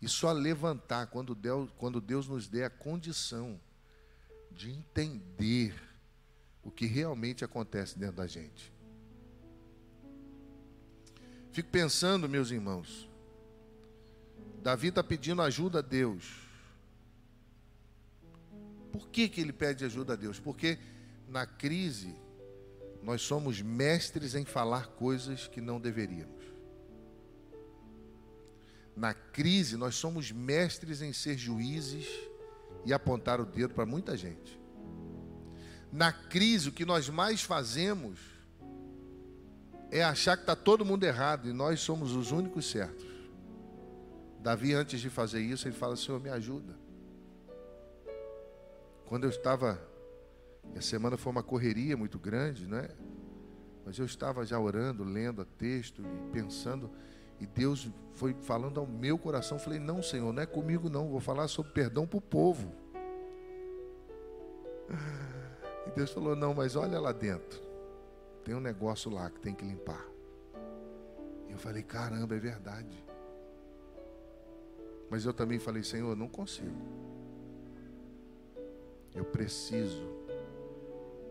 e 0.00 0.08
só 0.08 0.32
levantar 0.32 1.06
quando 1.06 1.34
Deus, 1.34 1.70
quando 1.76 2.00
Deus 2.00 2.28
nos 2.28 2.48
der 2.48 2.64
a 2.64 2.70
condição 2.70 3.60
de 4.50 4.70
entender 4.70 5.74
o 6.62 6.70
que 6.70 6.86
realmente 6.86 7.44
acontece 7.44 7.98
dentro 7.98 8.16
da 8.16 8.26
gente. 8.26 8.72
Fico 11.52 11.70
pensando, 11.70 12.28
meus 12.28 12.50
irmãos, 12.50 13.08
Davi 14.62 14.88
está 14.88 15.02
pedindo 15.02 15.42
ajuda 15.42 15.78
a 15.78 15.82
Deus. 15.82 16.47
Por 18.92 19.08
que, 19.08 19.28
que 19.28 19.40
ele 19.40 19.52
pede 19.52 19.84
ajuda 19.84 20.14
a 20.14 20.16
Deus? 20.16 20.40
Porque 20.40 20.78
na 21.28 21.46
crise 21.46 22.14
nós 23.02 23.22
somos 23.22 23.60
mestres 23.60 24.34
em 24.34 24.44
falar 24.44 24.88
coisas 24.88 25.46
que 25.46 25.60
não 25.60 25.80
deveríamos. 25.80 26.44
Na 28.96 29.14
crise, 29.14 29.76
nós 29.76 29.94
somos 29.94 30.32
mestres 30.32 31.02
em 31.02 31.12
ser 31.12 31.38
juízes 31.38 32.06
e 32.84 32.92
apontar 32.92 33.40
o 33.40 33.46
dedo 33.46 33.72
para 33.72 33.86
muita 33.86 34.16
gente. 34.16 34.58
Na 35.92 36.12
crise, 36.12 36.68
o 36.68 36.72
que 36.72 36.84
nós 36.84 37.08
mais 37.08 37.42
fazemos 37.42 38.18
é 39.90 40.02
achar 40.02 40.36
que 40.36 40.42
está 40.42 40.56
todo 40.56 40.84
mundo 40.84 41.04
errado 41.04 41.48
e 41.48 41.52
nós 41.52 41.80
somos 41.80 42.12
os 42.12 42.32
únicos 42.32 42.68
certos. 42.68 43.06
Davi, 44.40 44.74
antes 44.74 45.00
de 45.00 45.08
fazer 45.08 45.40
isso, 45.40 45.66
ele 45.66 45.76
fala: 45.76 45.96
Senhor, 45.96 46.20
me 46.20 46.28
ajuda. 46.28 46.76
Quando 49.08 49.24
eu 49.24 49.30
estava, 49.30 49.80
a 50.76 50.80
semana 50.82 51.16
foi 51.16 51.32
uma 51.32 51.42
correria 51.42 51.96
muito 51.96 52.18
grande, 52.18 52.66
né? 52.66 52.90
Mas 53.82 53.98
eu 53.98 54.04
estava 54.04 54.44
já 54.44 54.60
orando, 54.60 55.02
lendo 55.02 55.42
texto 55.46 56.02
e 56.02 56.30
pensando. 56.30 56.90
E 57.40 57.46
Deus 57.46 57.90
foi 58.12 58.34
falando 58.42 58.78
ao 58.78 58.86
meu 58.86 59.16
coração. 59.16 59.58
Falei: 59.58 59.78
Não, 59.78 60.02
Senhor, 60.02 60.30
não 60.30 60.42
é 60.42 60.46
comigo, 60.46 60.90
não. 60.90 61.08
Vou 61.08 61.20
falar 61.20 61.48
sobre 61.48 61.72
perdão 61.72 62.06
para 62.06 62.18
o 62.18 62.20
povo. 62.20 62.70
E 65.86 65.90
Deus 65.92 66.10
falou: 66.10 66.36
Não, 66.36 66.52
mas 66.52 66.76
olha 66.76 67.00
lá 67.00 67.12
dentro. 67.12 67.62
Tem 68.44 68.54
um 68.54 68.60
negócio 68.60 69.10
lá 69.10 69.30
que 69.30 69.40
tem 69.40 69.54
que 69.54 69.64
limpar. 69.64 70.06
E 71.48 71.52
eu 71.52 71.58
falei: 71.58 71.82
Caramba, 71.82 72.36
é 72.36 72.38
verdade. 72.38 73.02
Mas 75.08 75.24
eu 75.24 75.32
também 75.32 75.58
falei: 75.58 75.82
Senhor, 75.82 76.14
não 76.14 76.28
consigo. 76.28 77.07
Eu 79.18 79.24
preciso 79.24 80.06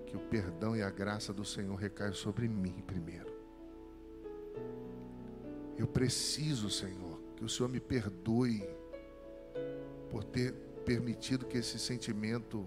que 0.06 0.18
o 0.18 0.20
perdão 0.20 0.76
e 0.76 0.82
a 0.82 0.90
graça 0.90 1.34
do 1.34 1.46
Senhor 1.46 1.74
recaiam 1.76 2.14
sobre 2.14 2.46
mim 2.46 2.84
primeiro. 2.86 3.32
Eu 5.78 5.88
preciso, 5.88 6.70
Senhor, 6.70 7.18
que 7.38 7.46
o 7.46 7.50
Senhor 7.50 7.70
me 7.70 7.80
perdoe 7.80 8.62
por 10.10 10.22
ter 10.26 10.52
permitido 10.84 11.46
que 11.46 11.58
esse 11.58 11.80
sentimento 11.80 12.66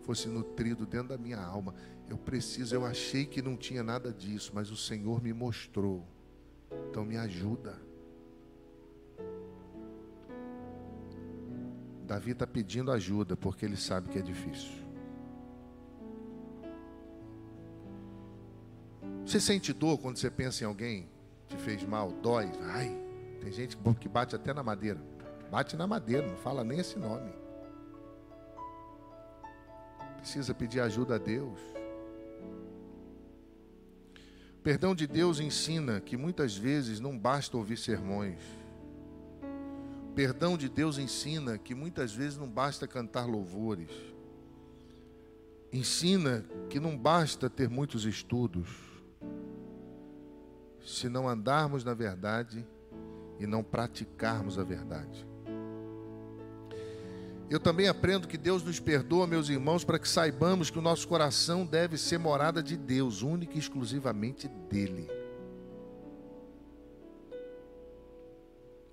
fosse 0.00 0.28
nutrido 0.28 0.86
dentro 0.86 1.08
da 1.08 1.18
minha 1.18 1.38
alma. 1.38 1.74
Eu 2.08 2.16
preciso, 2.16 2.74
eu 2.74 2.86
achei 2.86 3.26
que 3.26 3.42
não 3.42 3.54
tinha 3.54 3.82
nada 3.82 4.10
disso, 4.14 4.52
mas 4.54 4.70
o 4.70 4.76
Senhor 4.78 5.22
me 5.22 5.34
mostrou. 5.34 6.08
Então 6.88 7.04
me 7.04 7.18
ajuda. 7.18 7.78
Davi 12.06 12.32
está 12.32 12.46
pedindo 12.46 12.90
ajuda 12.90 13.36
porque 13.36 13.64
ele 13.64 13.76
sabe 13.76 14.08
que 14.08 14.18
é 14.18 14.22
difícil. 14.22 14.82
Você 19.24 19.40
sente 19.40 19.72
dor 19.72 19.98
quando 19.98 20.16
você 20.16 20.30
pensa 20.30 20.64
em 20.64 20.66
alguém 20.66 21.08
te 21.52 21.56
fez 21.56 21.84
mal, 21.84 22.10
dói. 22.10 22.50
Ai, 22.62 22.98
tem 23.40 23.52
gente 23.52 23.76
que 24.00 24.08
bate 24.08 24.34
até 24.34 24.52
na 24.54 24.62
madeira. 24.62 25.00
Bate 25.50 25.76
na 25.76 25.86
madeira, 25.86 26.26
não 26.26 26.36
fala 26.36 26.64
nem 26.64 26.78
esse 26.78 26.98
nome. 26.98 27.30
Precisa 30.18 30.54
pedir 30.54 30.80
ajuda 30.80 31.16
a 31.16 31.18
Deus. 31.18 31.58
Perdão 34.62 34.94
de 34.94 35.06
Deus 35.06 35.40
ensina 35.40 36.00
que 36.00 36.16
muitas 36.16 36.56
vezes 36.56 37.00
não 37.00 37.18
basta 37.18 37.56
ouvir 37.56 37.76
sermões. 37.76 38.40
Perdão 40.14 40.58
de 40.58 40.68
Deus 40.68 40.98
ensina 40.98 41.56
que 41.56 41.74
muitas 41.74 42.12
vezes 42.12 42.36
não 42.36 42.48
basta 42.48 42.86
cantar 42.86 43.26
louvores. 43.26 43.90
Ensina 45.72 46.44
que 46.68 46.78
não 46.78 46.96
basta 46.98 47.48
ter 47.48 47.68
muitos 47.68 48.04
estudos 48.04 48.68
se 50.84 51.08
não 51.08 51.28
andarmos 51.28 51.84
na 51.84 51.94
verdade 51.94 52.66
e 53.38 53.46
não 53.46 53.62
praticarmos 53.62 54.58
a 54.58 54.64
verdade. 54.64 55.26
Eu 57.48 57.60
também 57.60 57.88
aprendo 57.88 58.28
que 58.28 58.38
Deus 58.38 58.62
nos 58.62 58.80
perdoa, 58.80 59.26
meus 59.26 59.48
irmãos, 59.48 59.84
para 59.84 59.98
que 59.98 60.08
saibamos 60.08 60.70
que 60.70 60.78
o 60.78 60.82
nosso 60.82 61.06
coração 61.06 61.66
deve 61.66 61.96
ser 61.98 62.18
morada 62.18 62.62
de 62.62 62.76
Deus, 62.76 63.22
única 63.22 63.56
e 63.56 63.58
exclusivamente 63.58 64.48
dele. 64.48 65.21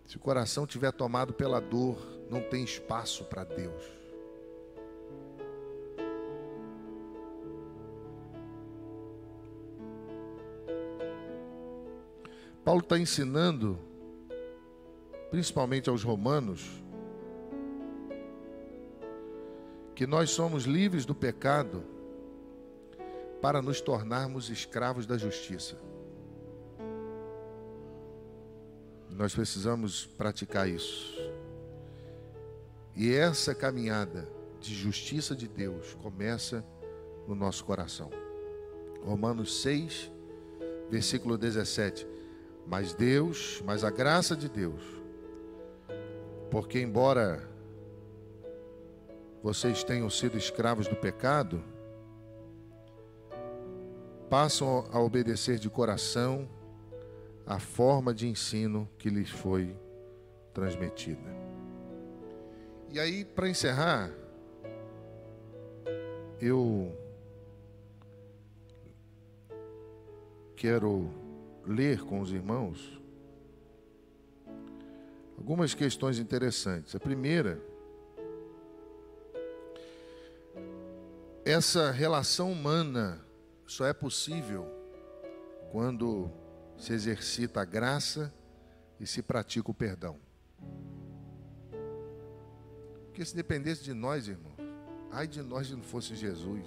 Se 0.10 0.18
o 0.18 0.20
coração 0.20 0.66
tiver 0.66 0.92
tomado 0.92 1.32
pela 1.32 1.62
dor, 1.62 2.00
não 2.32 2.42
tem 2.42 2.64
espaço 2.64 3.26
para 3.26 3.44
Deus. 3.44 3.84
Paulo 12.66 12.82
está 12.82 12.98
ensinando, 12.98 13.78
principalmente 15.30 15.92
aos 15.92 16.02
romanos, 16.02 16.84
que 19.94 20.08
nós 20.08 20.32
somos 20.32 20.64
livres 20.64 21.06
do 21.06 21.14
pecado 21.14 21.84
para 23.40 23.62
nos 23.62 23.80
tornarmos 23.80 24.50
escravos 24.50 25.06
da 25.06 25.20
justiça. 25.20 25.78
Nós 29.20 29.36
precisamos 29.36 30.06
praticar 30.06 30.70
isso. 30.70 31.14
E 32.96 33.14
essa 33.14 33.54
caminhada 33.54 34.26
de 34.62 34.74
justiça 34.74 35.36
de 35.36 35.46
Deus 35.46 35.94
começa 36.02 36.64
no 37.28 37.36
nosso 37.36 37.66
coração. 37.66 38.10
Romanos 39.04 39.62
6, 39.62 40.10
versículo 40.90 41.38
17. 41.38 42.08
Mas 42.66 42.94
Deus, 42.94 43.62
mas 43.66 43.84
a 43.84 43.90
graça 43.90 44.38
de 44.38 44.48
Deus, 44.48 44.82
porque 46.50 46.80
embora 46.80 47.46
vocês 49.44 49.84
tenham 49.84 50.10
sido 50.10 50.38
escravos 50.38 50.88
do 50.88 50.96
pecado, 50.96 51.62
passam 54.30 54.88
a 54.94 55.00
obedecer 55.02 55.60
de 55.60 55.70
coração 55.70 56.48
a 57.46 57.60
forma 57.60 58.14
de 58.14 58.28
ensino 58.28 58.88
que 58.98 59.10
lhes 59.10 59.30
foi 59.30 59.76
transmitida. 60.54 61.30
E 62.92 63.00
aí, 63.00 63.24
para 63.24 63.50
encerrar, 63.50 64.12
eu 66.42 66.96
quero 70.56 71.10
ler 71.66 72.02
com 72.02 72.20
os 72.20 72.32
irmãos 72.32 73.00
algumas 75.38 75.74
questões 75.74 76.20
interessantes. 76.20 76.96
A 76.96 77.00
primeira, 77.00 77.62
essa 81.46 81.92
relação 81.92 82.52
humana 82.52 83.26
só 83.66 83.86
é 83.86 83.94
possível 83.94 84.66
quando 85.72 86.30
se 86.80 86.94
exercita 86.94 87.62
a 87.62 87.66
graça 87.66 88.34
e 89.00 89.06
se 89.06 89.22
pratica 89.22 89.70
o 89.70 89.74
perdão. 89.74 90.18
Porque 93.06 93.24
se 93.24 93.36
dependesse 93.36 93.84
de 93.84 93.94
nós, 93.94 94.28
irmão, 94.28 94.54
ai 95.12 95.28
de 95.28 95.42
nós 95.44 95.68
se 95.68 95.74
não 95.74 95.84
fosse 95.84 96.16
Jesus. 96.16 96.66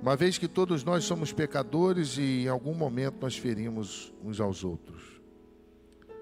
Uma 0.00 0.16
vez 0.16 0.36
que 0.36 0.48
todos 0.48 0.84
nós 0.84 1.04
somos 1.04 1.32
pecadores 1.32 2.18
e 2.18 2.42
em 2.42 2.48
algum 2.48 2.74
momento 2.74 3.18
nós 3.20 3.36
ferimos 3.36 4.12
uns 4.22 4.40
aos 4.40 4.64
outros. 4.64 5.20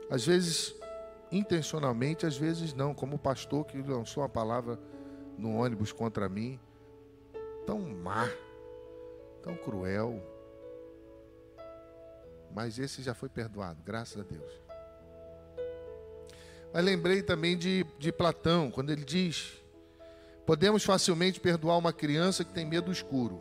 Às 0.09 0.27
vezes 0.27 0.75
intencionalmente, 1.33 2.27
às 2.27 2.37
vezes 2.37 2.75
não, 2.75 2.93
como 2.95 3.17
o 3.17 3.19
pastor 3.19 3.65
que 3.65 3.81
lançou 3.81 4.23
uma 4.23 4.29
palavra 4.29 4.79
no 5.39 5.57
ônibus 5.57 5.93
contra 5.93 6.29
mim, 6.29 6.59
tão 7.67 7.81
má, 7.81 8.29
tão 9.43 9.57
cruel. 9.57 10.22
Mas 12.53 12.78
esse 12.78 13.03
já 13.03 13.14
foi 13.14 13.28
perdoado, 13.28 13.82
graças 13.84 14.20
a 14.20 14.24
Deus. 14.24 14.53
Mas 16.72 16.84
lembrei 16.84 17.22
também 17.22 17.57
de, 17.57 17.84
de 17.99 18.12
Platão, 18.12 18.70
quando 18.70 18.91
ele 18.91 19.05
diz: 19.05 19.61
Podemos 20.47 20.84
facilmente 20.84 21.41
perdoar 21.41 21.78
uma 21.78 21.93
criança 21.93 22.45
que 22.45 22.53
tem 22.53 22.64
medo 22.64 22.86
do 22.86 22.93
escuro, 22.93 23.41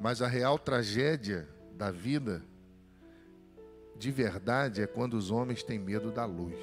mas 0.00 0.22
a 0.22 0.26
real 0.26 0.58
tragédia 0.58 1.48
da 1.72 1.90
vida, 1.90 2.42
de 3.96 4.10
verdade, 4.10 4.82
é 4.82 4.86
quando 4.86 5.14
os 5.14 5.30
homens 5.30 5.62
têm 5.62 5.78
medo 5.78 6.10
da 6.10 6.24
luz. 6.24 6.58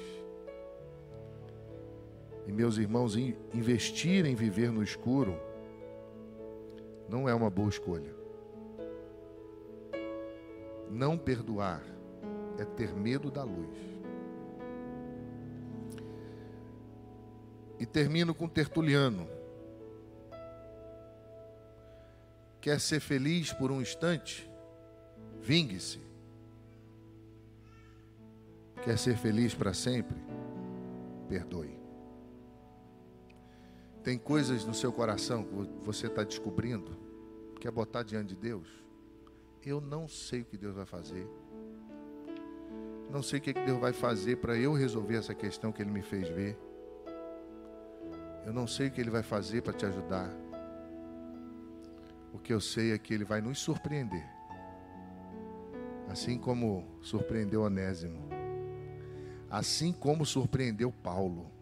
E 2.46 2.52
meus 2.52 2.78
irmãos, 2.78 3.16
investir 3.16 4.24
em 4.24 4.34
viver 4.34 4.70
no 4.70 4.82
escuro 4.82 5.38
não 7.08 7.28
é 7.28 7.34
uma 7.34 7.50
boa 7.50 7.68
escolha. 7.68 8.14
Não 10.90 11.18
perdoar 11.18 11.82
é 12.58 12.64
ter 12.64 12.94
medo 12.94 13.30
da 13.30 13.42
luz. 13.42 13.76
E 17.78 17.84
termino 17.84 18.34
com 18.34 18.48
Tertuliano. 18.48 19.28
Quer 22.60 22.80
ser 22.80 23.00
feliz 23.00 23.52
por 23.52 23.70
um 23.70 23.80
instante? 23.80 24.50
Vingue-se. 25.40 26.00
Quer 28.82 28.98
ser 28.98 29.16
feliz 29.16 29.54
para 29.54 29.74
sempre? 29.74 30.16
Perdoe. 31.28 31.75
Tem 34.06 34.16
coisas 34.16 34.64
no 34.64 34.72
seu 34.72 34.92
coração 34.92 35.42
que 35.42 35.84
você 35.84 36.06
está 36.06 36.22
descobrindo, 36.22 36.96
quer 37.58 37.72
botar 37.72 38.04
diante 38.04 38.28
de 38.28 38.36
Deus? 38.36 38.68
Eu 39.64 39.80
não 39.80 40.06
sei 40.06 40.42
o 40.42 40.44
que 40.44 40.56
Deus 40.56 40.76
vai 40.76 40.86
fazer. 40.86 41.26
Não 43.10 43.20
sei 43.20 43.40
o 43.40 43.42
que 43.42 43.52
Deus 43.52 43.80
vai 43.80 43.92
fazer 43.92 44.36
para 44.36 44.56
eu 44.56 44.74
resolver 44.74 45.16
essa 45.16 45.34
questão 45.34 45.72
que 45.72 45.82
Ele 45.82 45.90
me 45.90 46.02
fez 46.02 46.28
ver. 46.28 46.56
Eu 48.46 48.52
não 48.52 48.64
sei 48.64 48.86
o 48.86 48.90
que 48.92 49.00
Ele 49.00 49.10
vai 49.10 49.24
fazer 49.24 49.62
para 49.62 49.72
te 49.72 49.84
ajudar. 49.84 50.32
O 52.32 52.38
que 52.38 52.52
eu 52.52 52.60
sei 52.60 52.92
é 52.92 52.98
que 52.98 53.12
Ele 53.12 53.24
vai 53.24 53.40
nos 53.40 53.58
surpreender. 53.58 54.24
Assim 56.08 56.38
como 56.38 56.86
surpreendeu 57.02 57.62
Onésimo. 57.62 58.28
Assim 59.50 59.92
como 59.92 60.24
surpreendeu 60.24 60.92
Paulo 60.92 61.55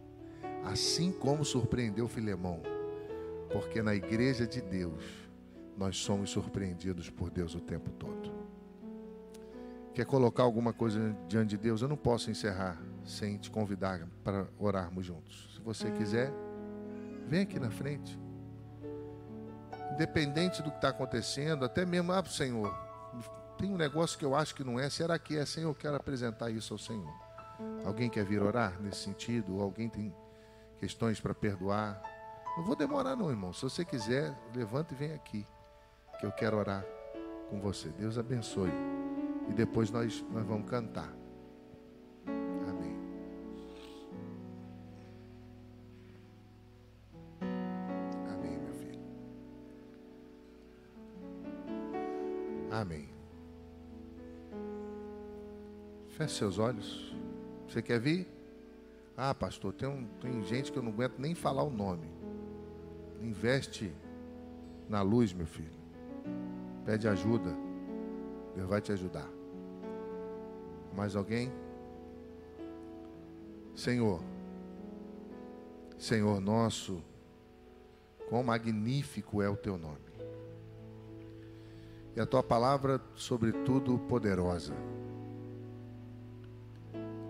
assim 0.64 1.12
como 1.12 1.44
surpreendeu 1.44 2.08
Filemão, 2.08 2.60
porque 3.52 3.82
na 3.82 3.94
igreja 3.94 4.46
de 4.46 4.60
Deus 4.60 5.02
nós 5.76 5.96
somos 5.96 6.30
surpreendidos 6.30 7.10
por 7.10 7.30
Deus 7.30 7.54
o 7.54 7.60
tempo 7.60 7.90
todo. 7.92 8.32
Quer 9.92 10.06
colocar 10.06 10.42
alguma 10.42 10.72
coisa 10.72 11.16
diante 11.28 11.50
de 11.50 11.58
Deus? 11.58 11.80
Eu 11.80 11.88
não 11.88 11.96
posso 11.96 12.30
encerrar 12.30 12.80
sem 13.04 13.36
te 13.36 13.50
convidar 13.50 14.08
para 14.24 14.46
orarmos 14.58 15.06
juntos. 15.06 15.54
Se 15.54 15.60
você 15.60 15.90
quiser, 15.92 16.32
vem 17.28 17.42
aqui 17.42 17.60
na 17.60 17.70
frente. 17.70 18.18
Independente 19.92 20.62
do 20.62 20.70
que 20.70 20.76
está 20.76 20.88
acontecendo, 20.88 21.64
até 21.64 21.86
mesmo, 21.86 22.10
ah, 22.10 22.24
Senhor, 22.24 22.74
tem 23.56 23.70
um 23.70 23.76
negócio 23.76 24.18
que 24.18 24.24
eu 24.24 24.34
acho 24.34 24.54
que 24.54 24.64
não 24.64 24.80
é. 24.80 24.90
Será 24.90 25.16
que 25.16 25.36
é, 25.36 25.46
Senhor? 25.46 25.70
Eu 25.70 25.74
quero 25.74 25.94
apresentar 25.94 26.50
isso 26.50 26.74
ao 26.74 26.78
Senhor. 26.78 27.14
Alguém 27.84 28.10
quer 28.10 28.24
vir 28.24 28.42
orar 28.42 28.80
nesse 28.80 29.02
sentido? 29.02 29.60
Alguém 29.60 29.88
tem 29.88 30.12
questões 30.84 31.18
para 31.18 31.32
perdoar. 31.32 32.02
Não 32.58 32.62
vou 32.62 32.76
demorar, 32.76 33.16
não, 33.16 33.30
irmão. 33.30 33.54
Se 33.54 33.62
você 33.62 33.86
quiser, 33.86 34.36
levanta 34.54 34.92
e 34.92 34.96
vem 34.96 35.14
aqui, 35.14 35.46
que 36.20 36.26
eu 36.26 36.32
quero 36.32 36.58
orar 36.58 36.84
com 37.48 37.58
você. 37.58 37.88
Deus 37.88 38.18
abençoe. 38.18 38.70
E 39.48 39.54
depois 39.54 39.90
nós, 39.90 40.22
nós 40.30 40.44
vamos 40.44 40.68
cantar. 40.68 41.10
Amém. 42.68 42.96
Amém, 48.30 48.58
meu 48.58 48.74
filho. 48.74 49.00
Amém. 52.70 53.08
Feche 56.10 56.34
seus 56.34 56.58
olhos. 56.58 57.16
Você 57.68 57.80
quer 57.80 57.98
vir? 57.98 58.28
Ah, 59.16 59.34
pastor, 59.34 59.72
tem, 59.72 59.88
um, 59.88 60.06
tem 60.20 60.42
gente 60.42 60.72
que 60.72 60.78
eu 60.78 60.82
não 60.82 60.90
aguento 60.90 61.18
nem 61.18 61.34
falar 61.34 61.62
o 61.62 61.70
nome. 61.70 62.10
Investe 63.20 63.94
na 64.88 65.02
luz, 65.02 65.32
meu 65.32 65.46
filho. 65.46 65.78
Pede 66.84 67.06
ajuda. 67.06 67.54
Deus 68.54 68.68
vai 68.68 68.80
te 68.80 68.92
ajudar. 68.92 69.28
Mais 70.94 71.16
alguém? 71.16 71.52
Senhor, 73.74 74.20
Senhor 75.98 76.40
nosso, 76.40 77.02
quão 78.28 78.42
magnífico 78.42 79.42
é 79.42 79.48
o 79.48 79.56
teu 79.56 79.78
nome. 79.78 79.98
E 82.16 82.20
a 82.20 82.26
tua 82.26 82.42
palavra, 82.42 83.00
sobretudo, 83.14 83.98
poderosa. 83.98 84.74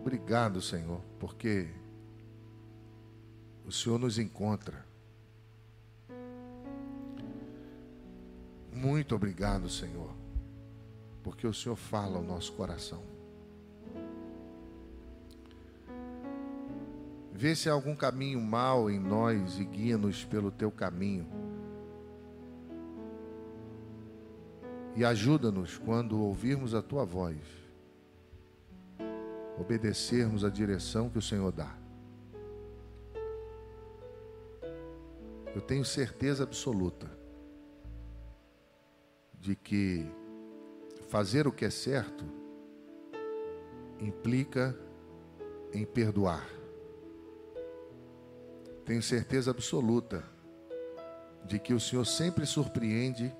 Obrigado, 0.05 0.61
Senhor, 0.61 1.01
porque 1.19 1.67
o 3.65 3.73
Senhor 3.73 3.99
nos 3.99 4.19
encontra. 4.19 4.85
Muito 8.71 9.15
obrigado, 9.15 9.71
Senhor, 9.71 10.11
porque 11.23 11.47
o 11.47 11.55
Senhor 11.55 11.75
fala 11.75 12.19
ao 12.19 12.23
nosso 12.23 12.53
coração. 12.53 13.03
Vê 17.33 17.57
se 17.57 17.71
há 17.71 17.73
algum 17.73 17.97
caminho 17.97 18.43
mal 18.43 18.91
em 18.91 19.01
nós 19.01 19.59
e 19.59 19.65
guia-nos 19.65 20.23
pelo 20.23 20.51
teu 20.51 20.71
caminho. 20.71 21.27
E 24.95 25.03
ajuda-nos 25.03 25.79
quando 25.79 26.21
ouvirmos 26.21 26.75
a 26.75 26.83
tua 26.83 27.07
voz 27.07 27.64
obedecermos 29.59 30.45
a 30.45 30.51
direção 30.51 31.09
que 31.09 31.19
o 31.19 31.23
Senhor 31.23 31.53
dá. 31.53 31.77
Eu 35.55 35.61
tenho 35.61 35.85
certeza 35.85 36.43
absoluta 36.43 37.09
de 39.39 39.55
que 39.55 40.05
fazer 41.09 41.47
o 41.47 41.53
que 41.53 41.65
é 41.65 41.71
certo 41.71 42.25
implica 44.01 44.77
em 45.73 45.85
perdoar. 45.85 46.49
Tenho 48.85 49.03
certeza 49.03 49.51
absoluta 49.51 50.25
de 51.45 51.59
que 51.59 51.73
o 51.73 51.81
Senhor 51.81 52.05
sempre 52.05 52.47
surpreende 52.47 53.33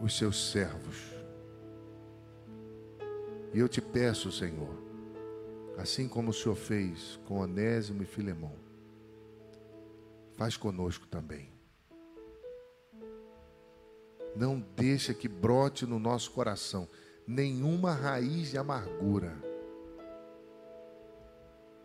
os 0.00 0.16
seus 0.16 0.50
servos. 0.50 0.96
E 3.52 3.58
eu 3.58 3.68
te 3.68 3.80
peço, 3.80 4.32
Senhor, 4.32 4.79
assim 5.76 6.08
como 6.08 6.30
o 6.30 6.34
Senhor 6.34 6.56
fez 6.56 7.18
com 7.24 7.40
Onésimo 7.40 8.02
e 8.02 8.06
Filemão, 8.06 8.54
faz 10.36 10.56
conosco 10.56 11.06
também. 11.06 11.52
Não 14.34 14.60
deixa 14.76 15.12
que 15.12 15.28
brote 15.28 15.84
no 15.86 15.98
nosso 15.98 16.30
coração 16.30 16.88
nenhuma 17.26 17.92
raiz 17.92 18.50
de 18.50 18.58
amargura. 18.58 19.36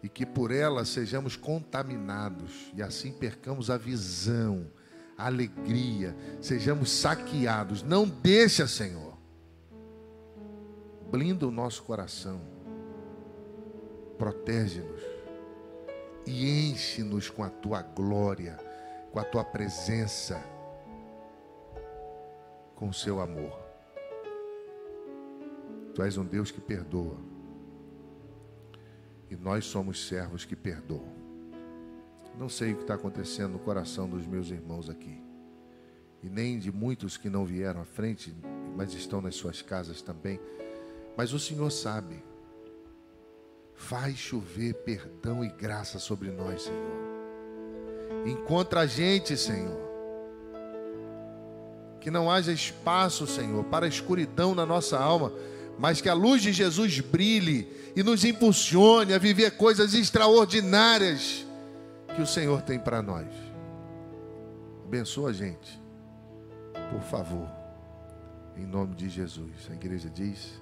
E 0.01 0.09
que 0.09 0.25
por 0.25 0.51
ela 0.51 0.85
sejamos 0.85 1.35
contaminados 1.35 2.71
e 2.75 2.81
assim 2.81 3.11
percamos 3.11 3.69
a 3.69 3.77
visão, 3.77 4.71
a 5.17 5.25
alegria, 5.25 6.15
sejamos 6.41 6.91
saqueados. 6.91 7.81
Não 7.81 8.07
deixa, 8.07 8.67
Senhor. 8.67 9.17
Blinda 11.09 11.47
o 11.47 11.51
nosso 11.51 11.83
coração. 11.83 12.54
Protege-nos 14.17 15.01
e 16.25 16.69
enche-nos 16.69 17.29
com 17.29 17.43
a 17.43 17.49
tua 17.49 17.81
glória, 17.81 18.57
com 19.11 19.19
a 19.19 19.23
tua 19.23 19.43
presença, 19.43 20.43
com 22.75 22.89
o 22.89 22.93
seu 22.93 23.19
amor. 23.19 23.57
Tu 25.93 26.01
és 26.01 26.17
um 26.17 26.25
Deus 26.25 26.51
que 26.51 26.59
perdoa. 26.59 27.17
E 29.29 29.35
nós 29.35 29.65
somos 29.65 30.07
servos 30.07 30.45
que 30.45 30.55
perdoam. 30.55 31.15
Não 32.37 32.49
sei 32.49 32.73
o 32.73 32.75
que 32.75 32.81
está 32.81 32.95
acontecendo 32.95 33.53
no 33.53 33.59
coração 33.59 34.09
dos 34.09 34.27
meus 34.27 34.49
irmãos 34.49 34.89
aqui. 34.89 35.23
E 36.21 36.29
nem 36.29 36.59
de 36.59 36.71
muitos 36.71 37.17
que 37.17 37.29
não 37.29 37.45
vieram 37.45 37.81
à 37.81 37.85
frente, 37.85 38.35
mas 38.75 38.93
estão 38.93 39.21
nas 39.21 39.35
suas 39.35 39.61
casas 39.61 40.01
também. 40.01 40.39
Mas 41.15 41.31
o 41.31 41.39
Senhor 41.39 41.71
sabe. 41.71 42.21
Faz 43.75 44.17
chover 44.17 44.73
perdão 44.73 45.43
e 45.43 45.49
graça 45.49 45.99
sobre 45.99 46.31
nós, 46.31 46.63
Senhor. 46.63 47.05
Encontra 48.25 48.81
a 48.81 48.85
gente, 48.87 49.37
Senhor. 49.37 49.83
Que 51.99 52.09
não 52.09 52.31
haja 52.31 52.51
espaço, 52.51 53.27
Senhor, 53.27 53.63
para 53.65 53.85
a 53.85 53.89
escuridão 53.89 54.55
na 54.55 54.65
nossa 54.65 54.97
alma, 54.97 55.31
mas 55.77 56.01
que 56.01 56.09
a 56.09 56.13
luz 56.13 56.41
de 56.41 56.53
Jesus 56.53 56.99
brilhe 56.99 57.67
e 57.95 58.01
nos 58.01 58.23
impulsione 58.23 59.13
a 59.13 59.17
viver 59.17 59.51
coisas 59.51 59.93
extraordinárias 59.93 61.45
que 62.15 62.21
o 62.21 62.27
Senhor 62.27 62.61
tem 62.61 62.79
para 62.79 63.01
nós. 63.01 63.27
Abençoa 64.85 65.31
a 65.31 65.33
gente, 65.33 65.81
por 66.91 67.01
favor, 67.01 67.49
em 68.55 68.65
nome 68.65 68.95
de 68.95 69.09
Jesus. 69.09 69.67
A 69.69 69.73
igreja 69.73 70.09
diz. 70.09 70.61